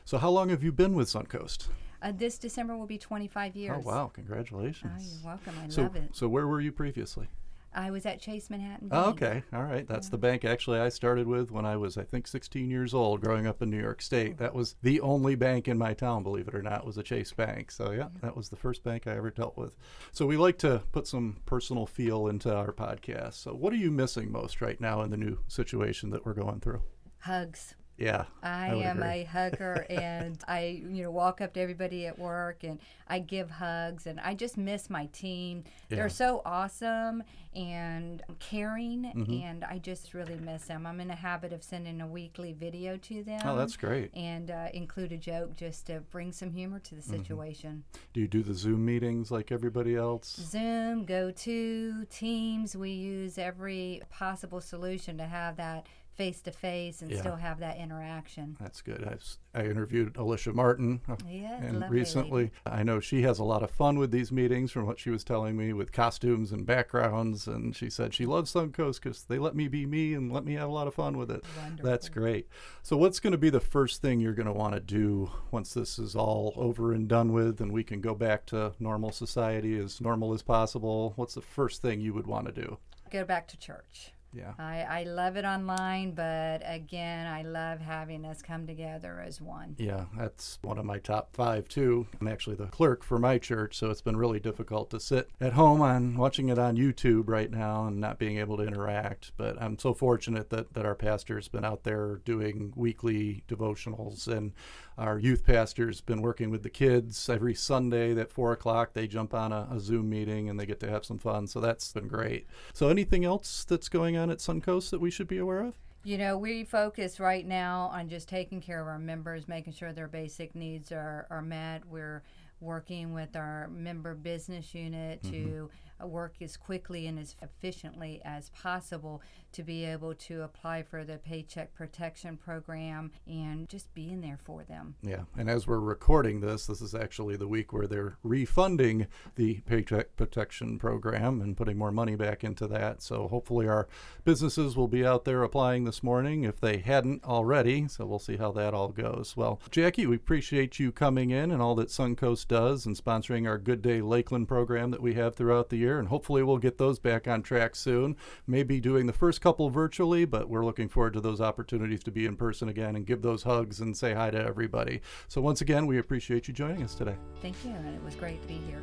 So, 0.10 0.18
how 0.18 0.32
long 0.32 0.50
have 0.50 0.64
you 0.64 0.72
been 0.72 0.96
with 0.96 1.08
Suncoast? 1.08 1.68
Uh, 2.02 2.12
this 2.12 2.40
December 2.40 2.76
will 2.76 2.88
be 2.88 2.98
25 2.98 3.56
years. 3.56 3.84
Oh, 3.86 3.88
wow. 3.88 4.06
Oh, 4.06 4.12
Congratulations. 4.12 5.20
you're 5.22 5.30
welcome. 5.30 5.54
I 5.64 5.70
so, 5.70 5.84
love 5.84 5.96
it. 5.98 6.16
so, 6.16 6.28
where 6.28 6.48
were 6.48 6.60
you 6.60 6.72
previously? 6.72 7.28
I 7.76 7.92
was 7.92 8.08
at 8.08 8.20
Chase 8.20 8.50
Manhattan. 8.50 8.90
Oh, 8.92 9.12
okay. 9.12 9.44
All 9.54 9.62
right. 9.62 9.88
That's 9.88 10.10
the 10.10 10.18
bank 10.18 10.46
actually 10.46 10.80
I 10.80 10.90
started 10.90 11.28
with 11.28 11.52
when 11.52 11.64
I 11.64 11.78
was, 11.78 11.96
I 11.96 12.06
think, 12.06 12.26
16 12.26 12.72
years 12.72 12.96
old 12.96 13.22
growing 13.22 13.46
up 13.46 13.62
in 13.62 13.70
New 13.70 13.80
York 13.80 14.02
State. 14.02 14.40
That 14.40 14.56
was 14.56 14.78
the 14.82 15.00
only 15.00 15.36
bank 15.36 15.68
in 15.68 15.78
my 15.78 15.94
town, 15.94 16.24
believe 16.24 16.48
it 16.48 16.56
or 16.56 16.64
not, 16.64 16.88
was 16.88 16.98
a 16.98 17.04
Chase 17.04 17.32
Bank. 17.32 17.70
So, 17.70 17.92
yeah, 17.92 18.08
that 18.24 18.36
was 18.36 18.50
the 18.50 18.56
first 18.56 18.84
bank 18.84 19.06
I 19.06 19.16
ever 19.16 19.30
dealt 19.30 19.58
with. 19.58 19.78
So, 20.12 20.26
we 20.26 20.38
like 20.38 20.58
to 20.58 20.82
put 20.92 21.06
some 21.06 21.42
personal 21.46 21.86
feel 21.86 22.26
into 22.26 22.52
our 22.52 22.74
podcast. 22.74 23.36
So, 23.36 23.54
what 23.54 23.74
are 23.74 23.76
you 23.76 23.92
missing 23.92 24.32
most 24.32 24.60
right 24.60 24.82
now 24.82 25.04
in 25.04 25.12
the 25.12 25.18
new 25.18 25.38
situation 25.48 26.10
that 26.10 26.26
we're 26.26 26.34
going 26.34 26.62
through? 26.62 26.82
Hugs. 27.20 27.76
Yeah. 28.00 28.26
I, 28.42 28.70
I 28.72 28.76
am 28.76 28.98
agree. 29.04 29.22
a 29.22 29.24
hugger 29.26 29.86
and 29.90 30.38
I, 30.48 30.82
you 30.90 31.04
know, 31.04 31.12
walk 31.12 31.42
up 31.42 31.54
to 31.54 31.60
everybody 31.60 32.08
at 32.08 32.18
work 32.18 32.64
and 32.64 32.80
I 33.08 33.20
give 33.20 33.50
hugs 33.50 34.08
and 34.08 34.20
I 34.20 34.34
just 34.36 34.58
miss 34.58 34.90
my 34.90 35.08
team. 35.08 35.64
Yeah. 35.90 35.98
They're 35.98 36.10
so 36.10 36.42
awesome 36.46 37.24
and 37.56 38.22
caring 38.40 38.90
Mm-hmm. 39.16 39.34
and 39.44 39.64
I 39.64 39.80
just 39.80 40.14
really 40.14 40.36
miss 40.38 40.66
them. 40.66 40.86
I'm 40.86 41.00
in 41.02 41.10
a 41.10 41.16
habit 41.16 41.52
of 41.52 41.64
sending 41.64 42.00
a 42.02 42.08
weekly 42.08 42.54
video 42.54 42.96
to 42.98 43.24
them. 43.24 43.42
Oh, 43.44 43.56
that's 43.56 43.76
great. 43.76 44.14
And 44.16 44.52
uh, 44.52 44.68
include 44.74 45.12
a 45.12 45.18
joke 45.18 45.56
just 45.58 45.88
to 45.88 46.00
bring 46.12 46.32
some 46.32 46.52
humor 46.52 46.80
to 46.80 46.96
the 46.96 47.02
Mm-hmm. 47.02 47.16
situation. 47.18 47.84
Do 48.14 48.22
you 48.22 48.28
do 48.28 48.44
the 48.44 48.54
Zoom 48.54 48.86
meetings 48.86 49.32
like 49.32 49.52
everybody 49.52 49.96
else? 49.96 50.36
Zoom, 50.40 51.06
go 51.06 51.32
to 51.32 52.06
Teams, 52.06 52.76
we 52.78 52.92
use 52.92 53.38
every 53.38 54.02
possible 54.10 54.62
solution 54.62 55.18
to 55.18 55.26
have 55.26 55.58
that 55.58 55.88
face 56.20 56.42
to 56.42 56.52
face 56.52 57.02
and 57.02 57.10
Yeah. 57.10 57.20
still 57.22 57.38
have 57.38 57.60
that 57.62 57.78
interaction. 57.78 58.58
That's 58.60 58.82
good. 58.82 59.06
I've, 59.06 59.22
s- 59.22 59.38
I 59.56 59.64
interviewed 59.64 60.18
Alicia 60.18 60.52
Martin 60.52 61.00
uh, 61.08 61.16
Yeah, 61.26 61.64
and 61.64 61.90
recently. 61.90 62.52
I 62.66 62.84
know 62.84 63.00
she 63.00 63.22
has 63.22 63.40
a 63.40 63.46
lot 63.46 63.64
of 63.64 63.72
fun 63.72 63.98
with 63.98 64.12
these 64.12 64.30
meetings 64.30 64.70
from 64.70 64.86
what 64.86 65.00
she 65.00 65.12
was 65.12 65.24
telling 65.24 65.56
me 65.56 65.72
with 65.72 65.94
costumes 65.94 66.52
and 66.52 66.66
backgrounds. 66.66 67.48
And 67.48 67.74
she 67.74 67.90
said 67.90 68.14
she 68.14 68.26
loves 68.26 68.52
Suncoast 68.54 69.02
because 69.02 69.24
they 69.24 69.40
let 69.40 69.56
me 69.56 69.70
be 69.70 69.86
me 69.86 70.14
and 70.14 70.30
let 70.30 70.44
me 70.44 70.56
have 70.56 70.68
a 70.68 70.74
lot 70.74 70.88
of 70.88 70.94
fun 70.94 71.18
with 71.18 71.32
it. 71.32 71.46
That's 71.82 72.10
great. 72.10 72.50
So, 72.84 72.98
what's 72.98 73.22
going 73.22 73.32
to 73.32 73.38
be 73.38 73.50
the 73.50 73.62
first 73.62 74.02
thing 74.02 74.20
you're 74.20 74.34
going 74.34 74.46
to 74.46 74.52
want 74.52 74.74
to 74.74 74.82
do 74.82 75.32
once 75.52 75.74
this 75.74 75.98
is 75.98 76.18
all 76.18 76.52
over 76.58 76.92
and 76.92 77.08
done 77.08 77.32
with 77.32 77.62
and 77.62 77.72
we 77.72 77.86
can 77.86 78.02
go 78.02 78.14
back 78.14 78.46
to 78.48 78.74
normal 78.78 79.14
society 79.14 79.80
as 79.80 80.02
normal 80.02 80.34
as 80.34 80.42
possible? 80.42 81.14
What's 81.16 81.36
the 81.36 81.42
first 81.42 81.82
thing 81.82 82.02
you 82.02 82.14
would 82.14 82.28
want 82.28 82.48
to 82.48 82.52
do? 82.52 82.78
Go 83.10 83.24
back 83.24 83.48
to 83.48 83.58
church. 83.58 84.12
Yeah. 84.34 84.54
I, 84.60 84.82
I 84.82 85.04
love 85.04 85.38
it 85.38 85.46
online, 85.46 86.12
but 86.12 86.62
again, 86.64 87.26
I 87.26 87.42
love 87.42 87.80
having 87.80 88.26
us 88.26 88.42
come 88.42 88.68
together 88.68 89.24
as 89.26 89.42
one. 89.42 89.76
Yeah, 89.78 90.06
that's 90.18 90.60
one 90.62 90.78
of 90.78 90.86
my 90.86 91.00
top 91.00 91.36
five 91.36 91.68
too. 91.68 92.08
I'm 92.22 92.28
actually 92.28 92.56
the 92.56 92.68
clerk 92.68 93.04
for 93.04 93.18
my 93.18 93.38
church, 93.38 93.78
so 93.78 93.90
it's 93.90 94.02
been 94.02 94.18
really 94.18 94.40
difficult 94.40 94.92
to 94.92 95.00
sit 95.00 95.30
at 95.42 95.54
home 95.54 95.82
on 95.82 96.16
watching 96.16 96.50
it 96.50 96.60
on 96.60 96.78
YouTube 96.78 97.28
right 97.28 97.50
now 97.50 97.88
and 97.88 98.00
not 98.00 98.20
being 98.20 98.38
able 98.38 98.58
to 98.58 98.64
interact. 98.64 99.32
But 99.38 99.60
I'm 99.62 99.80
so 99.80 99.94
fortunate 99.94 100.50
that, 100.52 100.74
that 100.74 100.86
our 100.86 100.96
pastor's 100.96 101.48
been 101.48 101.66
out 101.66 101.84
there 101.84 102.22
doing 102.24 102.74
weekly 102.76 103.44
devotionals 103.48 104.28
and 104.28 104.54
our 105.00 105.18
youth 105.18 105.46
pastor's 105.46 106.02
been 106.02 106.22
working 106.22 106.50
with 106.50 106.62
the 106.64 106.70
kids 106.70 107.30
every 107.30 107.56
Sunday 107.56 108.20
at 108.20 108.32
four 108.32 108.52
o'clock. 108.52 108.94
They 108.94 109.08
jump 109.08 109.34
on 109.34 109.52
a, 109.52 109.68
a 109.72 109.80
Zoom 109.80 110.10
meeting 110.10 110.50
and 110.50 110.60
they 110.60 110.66
get 110.66 110.80
to 110.82 110.90
have 110.90 111.06
some 111.06 111.18
fun. 111.18 111.48
So 111.48 111.60
that's 111.60 111.92
been 111.94 112.08
great. 112.08 112.48
So 112.74 112.90
anything 112.90 113.24
else 113.26 113.64
that's 113.64 113.90
going 113.90 114.18
on 114.18 114.30
at 114.30 114.40
Suncoast 114.40 114.90
that 114.92 115.00
we 115.00 115.10
should 115.10 115.28
be 115.28 115.38
aware 115.38 115.62
of? 115.62 115.76
You 116.04 116.18
know, 116.18 116.38
we 116.38 116.64
focus 116.64 117.20
right 117.20 117.46
now 117.46 117.90
on 117.94 118.10
just 118.10 118.30
taking 118.30 118.62
care 118.62 118.82
of 118.82 118.88
our 118.88 119.00
members, 119.00 119.48
making 119.48 119.74
sure 119.74 119.92
their 119.92 120.08
basic 120.08 120.56
needs 120.56 120.92
are, 120.92 121.28
are 121.30 121.42
met. 121.42 121.86
We're 121.86 122.24
working 122.62 123.14
with 123.14 123.36
our 123.36 123.70
member 123.70 124.16
business 124.16 124.74
unit 124.74 125.24
to 125.24 125.70
uh, 125.72 125.89
Uh, 126.02 126.08
work 126.08 126.36
as 126.42 126.58
quickly 126.58 127.08
and 127.08 127.20
as 127.20 127.36
efficiently 127.42 128.22
as 128.24 128.50
possible 128.52 129.22
to 129.52 129.64
be 129.64 129.84
able 129.84 130.14
to 130.14 130.44
apply 130.44 130.84
for 130.84 131.04
the 131.04 131.18
Paycheck 131.18 131.74
Protection 131.74 132.38
Program 132.38 133.12
and 133.28 133.68
just 133.68 133.94
being 133.94 134.22
there 134.22 134.38
for 134.42 134.64
them. 134.64 134.96
Yeah, 135.02 135.24
and 135.38 135.50
as 135.50 135.66
we're 135.68 135.80
recording 135.80 136.40
this, 136.40 136.68
this 136.68 136.82
is 136.82 136.94
actually 136.94 137.36
the 137.36 137.48
week 137.48 137.74
where 137.74 137.88
they're 137.88 138.18
refunding 138.24 139.08
the 139.36 139.62
Paycheck 139.62 140.16
Protection 140.16 140.78
Program 140.78 141.42
and 141.42 141.58
putting 141.58 141.78
more 141.78 141.92
money 141.92 142.16
back 142.16 142.44
into 142.44 142.68
that. 142.68 143.02
So 143.02 143.28
hopefully 143.28 143.68
our 143.68 143.88
businesses 144.24 144.78
will 144.78 144.88
be 144.88 145.06
out 145.06 145.26
there 145.26 145.44
applying 145.44 145.84
this 145.84 146.04
morning 146.04 146.44
if 146.44 146.62
they 146.62 146.78
hadn't 146.78 147.24
already. 147.24 147.88
So 147.88 148.06
we'll 148.06 148.20
see 148.20 148.38
how 148.38 148.52
that 148.54 148.74
all 148.74 148.90
goes. 148.90 149.36
Well, 149.36 149.60
Jackie, 149.72 150.06
we 150.06 150.16
appreciate 150.16 150.80
you 150.80 150.92
coming 150.92 151.32
in 151.32 151.52
and 151.52 151.62
all 151.62 151.76
that 151.76 151.90
Suncoast 151.90 152.48
does 152.48 152.86
and 152.86 152.96
sponsoring 152.96 153.48
our 153.48 153.58
Good 153.58 153.82
Day 153.82 154.02
Lakeland 154.02 154.48
program 154.48 154.92
that 154.92 155.02
we 155.02 155.16
have 155.16 155.36
throughout 155.36 155.70
the 155.70 155.78
year. 155.78 155.89
And 155.98 156.08
hopefully 156.08 156.44
we'll 156.44 156.60
get 156.60 156.78
those 156.78 157.00
back 157.00 157.28
on 157.28 157.42
track 157.42 157.76
soon. 157.76 158.16
Maybe 158.46 158.80
doing 158.80 159.08
the 159.08 159.14
first 159.14 159.42
couple 159.42 159.72
virtually, 159.72 160.26
but 160.26 160.48
we're 160.48 160.66
looking 160.66 160.90
forward 160.90 161.14
to 161.14 161.22
those 161.22 161.42
opportunities 161.42 162.04
to 162.04 162.12
be 162.12 162.28
in 162.28 162.36
person 162.36 162.70
again 162.70 162.96
and 162.96 163.08
give 163.08 163.24
those 163.24 163.42
hugs 163.42 163.80
and 163.80 163.98
say 163.98 164.14
hi 164.14 164.30
to 164.30 164.38
everybody. 164.38 165.02
So 165.28 165.42
once 165.42 165.62
again, 165.62 165.88
we 165.88 165.98
appreciate 165.98 166.48
you 166.48 166.54
joining 166.54 166.84
us 166.84 166.94
today. 166.94 167.16
Thank 167.42 167.56
you, 167.66 167.72
and 167.72 167.96
it 167.96 168.04
was 168.04 168.14
great 168.14 168.42
to 168.44 168.48
be 168.48 168.62
here. 168.68 168.82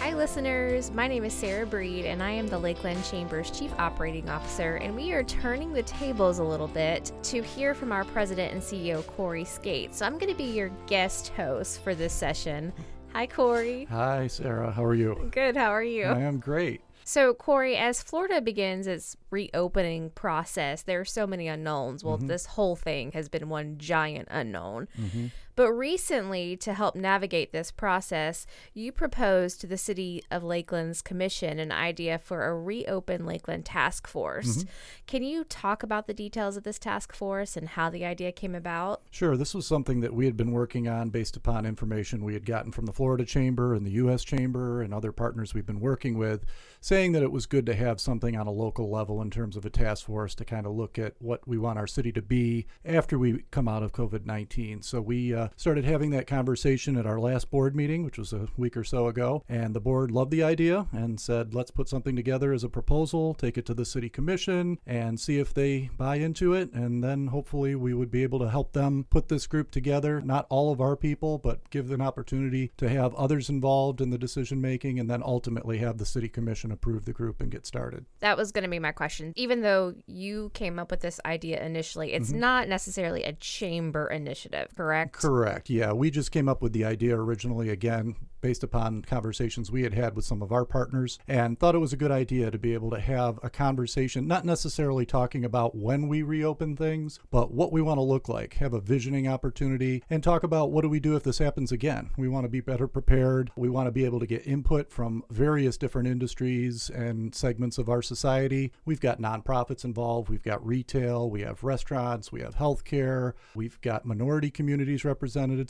Hi, 0.00 0.14
listeners. 0.14 0.90
My 0.90 1.06
name 1.06 1.24
is 1.24 1.34
Sarah 1.34 1.66
Breed, 1.66 2.06
and 2.06 2.22
I 2.22 2.30
am 2.30 2.48
the 2.48 2.58
Lakeland 2.58 3.04
Chamber's 3.04 3.50
Chief 3.50 3.70
Operating 3.78 4.30
Officer. 4.30 4.76
And 4.76 4.96
we 4.96 5.12
are 5.12 5.22
turning 5.24 5.74
the 5.74 5.82
tables 5.82 6.38
a 6.38 6.42
little 6.42 6.68
bit 6.68 7.12
to 7.24 7.42
hear 7.42 7.74
from 7.74 7.92
our 7.92 8.04
President 8.04 8.54
and 8.54 8.62
CEO, 8.62 9.06
Corey 9.08 9.44
Skate. 9.44 9.94
So 9.94 10.06
I'm 10.06 10.16
going 10.16 10.32
to 10.32 10.38
be 10.38 10.44
your 10.44 10.70
guest 10.86 11.28
host 11.36 11.82
for 11.84 11.94
this 11.94 12.14
session. 12.14 12.72
Hi, 13.12 13.26
Corey. 13.26 13.86
Hi, 13.90 14.28
Sarah. 14.28 14.70
How 14.70 14.84
are 14.84 14.94
you? 14.94 15.28
Good. 15.32 15.56
How 15.56 15.70
are 15.70 15.82
you? 15.82 16.04
I 16.04 16.20
am 16.20 16.38
great. 16.38 16.80
So, 17.02 17.34
Corey, 17.34 17.76
as 17.76 18.04
Florida 18.04 18.40
begins 18.40 18.86
its 18.86 19.16
reopening 19.30 20.10
process, 20.10 20.82
there 20.82 21.00
are 21.00 21.04
so 21.04 21.26
many 21.26 21.48
unknowns. 21.48 22.04
Well, 22.04 22.18
mm-hmm. 22.18 22.28
this 22.28 22.46
whole 22.46 22.76
thing 22.76 23.10
has 23.12 23.28
been 23.28 23.48
one 23.48 23.78
giant 23.78 24.28
unknown. 24.30 24.86
Mm-hmm. 24.98 25.26
But 25.60 25.72
recently, 25.72 26.56
to 26.56 26.72
help 26.72 26.96
navigate 26.96 27.52
this 27.52 27.70
process, 27.70 28.46
you 28.72 28.92
proposed 28.92 29.60
to 29.60 29.66
the 29.66 29.76
City 29.76 30.24
of 30.30 30.42
Lakeland's 30.42 31.02
commission 31.02 31.58
an 31.58 31.70
idea 31.70 32.18
for 32.18 32.46
a 32.46 32.58
reopen 32.58 33.26
Lakeland 33.26 33.66
task 33.66 34.06
force. 34.06 34.64
Can 35.06 35.22
you 35.22 35.44
talk 35.44 35.82
about 35.82 36.06
the 36.06 36.14
details 36.14 36.56
of 36.56 36.62
this 36.62 36.78
task 36.78 37.12
force 37.12 37.58
and 37.58 37.68
how 37.68 37.90
the 37.90 38.06
idea 38.06 38.32
came 38.32 38.54
about? 38.54 39.02
Sure, 39.10 39.36
this 39.36 39.54
was 39.54 39.66
something 39.66 40.00
that 40.00 40.14
we 40.14 40.24
had 40.24 40.34
been 40.34 40.52
working 40.52 40.88
on 40.88 41.10
based 41.10 41.36
upon 41.36 41.66
information 41.66 42.24
we 42.24 42.32
had 42.32 42.46
gotten 42.46 42.72
from 42.72 42.86
the 42.86 42.92
Florida 42.94 43.26
Chamber 43.26 43.74
and 43.74 43.86
the 43.86 43.90
U.S. 43.90 44.24
Chamber 44.24 44.80
and 44.80 44.94
other 44.94 45.12
partners 45.12 45.52
we've 45.52 45.66
been 45.66 45.80
working 45.80 46.16
with, 46.16 46.46
saying 46.80 47.12
that 47.12 47.22
it 47.22 47.32
was 47.32 47.44
good 47.44 47.66
to 47.66 47.74
have 47.74 48.00
something 48.00 48.34
on 48.34 48.46
a 48.46 48.50
local 48.50 48.90
level 48.90 49.20
in 49.20 49.30
terms 49.30 49.58
of 49.58 49.66
a 49.66 49.70
task 49.70 50.06
force 50.06 50.34
to 50.36 50.44
kind 50.46 50.64
of 50.64 50.72
look 50.72 50.98
at 50.98 51.16
what 51.18 51.46
we 51.46 51.58
want 51.58 51.78
our 51.78 51.86
city 51.86 52.12
to 52.12 52.22
be 52.22 52.66
after 52.82 53.18
we 53.18 53.44
come 53.50 53.68
out 53.68 53.82
of 53.82 53.92
COVID 53.92 54.24
19. 54.24 54.80
So 54.80 55.02
we 55.02 55.34
uh, 55.34 55.48
started 55.56 55.84
having 55.84 56.10
that 56.10 56.26
conversation 56.26 56.96
at 56.96 57.06
our 57.06 57.20
last 57.20 57.50
board 57.50 57.76
meeting, 57.76 58.04
which 58.04 58.18
was 58.18 58.32
a 58.32 58.48
week 58.56 58.76
or 58.76 58.84
so 58.84 59.06
ago, 59.06 59.44
and 59.48 59.74
the 59.74 59.80
board 59.80 60.10
loved 60.10 60.30
the 60.30 60.42
idea 60.42 60.86
and 60.92 61.20
said, 61.20 61.54
let's 61.54 61.70
put 61.70 61.88
something 61.88 62.16
together 62.16 62.52
as 62.52 62.64
a 62.64 62.68
proposal, 62.68 63.34
take 63.34 63.56
it 63.56 63.66
to 63.66 63.74
the 63.74 63.84
city 63.84 64.08
commission, 64.08 64.78
and 64.86 65.20
see 65.20 65.38
if 65.38 65.54
they 65.54 65.90
buy 65.96 66.16
into 66.16 66.54
it. 66.54 66.72
And 66.72 67.04
then 67.04 67.28
hopefully 67.28 67.74
we 67.74 67.94
would 67.94 68.10
be 68.10 68.22
able 68.22 68.38
to 68.40 68.50
help 68.50 68.72
them 68.72 69.06
put 69.10 69.28
this 69.28 69.46
group 69.46 69.70
together. 69.70 70.20
Not 70.20 70.46
all 70.48 70.72
of 70.72 70.80
our 70.80 70.96
people, 70.96 71.38
but 71.38 71.68
give 71.70 71.88
them 71.88 72.00
an 72.00 72.06
opportunity 72.06 72.72
to 72.78 72.88
have 72.88 73.14
others 73.14 73.48
involved 73.48 74.00
in 74.00 74.10
the 74.10 74.18
decision 74.18 74.60
making, 74.60 74.98
and 74.98 75.10
then 75.10 75.22
ultimately 75.24 75.78
have 75.78 75.98
the 75.98 76.06
city 76.06 76.28
commission 76.28 76.70
approve 76.72 77.04
the 77.04 77.12
group 77.12 77.40
and 77.40 77.50
get 77.50 77.66
started. 77.66 78.06
That 78.20 78.36
was 78.36 78.52
going 78.52 78.64
to 78.64 78.70
be 78.70 78.78
my 78.78 78.92
question. 78.92 79.32
Even 79.36 79.60
though 79.60 79.94
you 80.06 80.50
came 80.54 80.78
up 80.78 80.90
with 80.90 81.00
this 81.00 81.20
idea 81.24 81.64
initially, 81.64 82.12
it's 82.12 82.30
mm-hmm. 82.30 82.40
not 82.40 82.68
necessarily 82.68 83.24
a 83.24 83.32
chamber 83.34 84.06
initiative, 84.06 84.68
correct? 84.76 85.12
Correct. 85.14 85.29
Yeah, 85.70 85.92
we 85.92 86.10
just 86.10 86.32
came 86.32 86.48
up 86.48 86.62
with 86.62 86.72
the 86.72 86.84
idea 86.84 87.16
originally 87.16 87.68
again 87.68 88.16
based 88.40 88.62
upon 88.62 89.02
conversations 89.02 89.70
we 89.70 89.82
had 89.82 89.94
had 89.94 90.16
with 90.16 90.24
some 90.24 90.42
of 90.42 90.52
our 90.52 90.64
partners 90.64 91.18
and 91.28 91.58
thought 91.58 91.74
it 91.74 91.78
was 91.78 91.92
a 91.92 91.96
good 91.96 92.10
idea 92.10 92.50
to 92.50 92.58
be 92.58 92.74
able 92.74 92.90
to 92.90 93.00
have 93.00 93.38
a 93.42 93.50
conversation 93.50 94.26
not 94.26 94.44
necessarily 94.44 95.04
talking 95.04 95.44
about 95.44 95.74
when 95.74 96.08
we 96.08 96.22
reopen 96.22 96.76
things, 96.76 97.18
but 97.30 97.52
what 97.52 97.72
we 97.72 97.82
want 97.82 97.98
to 97.98 98.02
look 98.02 98.28
like, 98.28 98.54
have 98.54 98.72
a 98.72 98.80
visioning 98.80 99.28
opportunity 99.28 100.02
and 100.08 100.22
talk 100.22 100.42
about 100.42 100.70
what 100.70 100.82
do 100.82 100.88
we 100.88 101.00
do 101.00 101.16
if 101.16 101.22
this 101.22 101.38
happens 101.38 101.72
again. 101.72 102.10
We 102.16 102.28
want 102.28 102.44
to 102.44 102.48
be 102.48 102.60
better 102.60 102.88
prepared. 102.88 103.50
We 103.56 103.68
want 103.68 103.86
to 103.86 103.92
be 103.92 104.04
able 104.04 104.20
to 104.20 104.26
get 104.26 104.46
input 104.46 104.90
from 104.90 105.24
various 105.30 105.76
different 105.76 106.08
industries 106.08 106.90
and 106.90 107.34
segments 107.34 107.78
of 107.78 107.88
our 107.88 108.02
society. 108.02 108.72
We've 108.84 109.00
got 109.00 109.20
nonprofits 109.20 109.84
involved, 109.84 110.28
we've 110.28 110.42
got 110.42 110.64
retail, 110.66 111.30
we 111.30 111.42
have 111.42 111.62
restaurants, 111.62 112.32
we 112.32 112.40
have 112.40 112.56
healthcare, 112.56 113.34
we've 113.54 113.80
got 113.80 114.06
minority 114.06 114.50
communities 114.50 115.04
represented. 115.04 115.19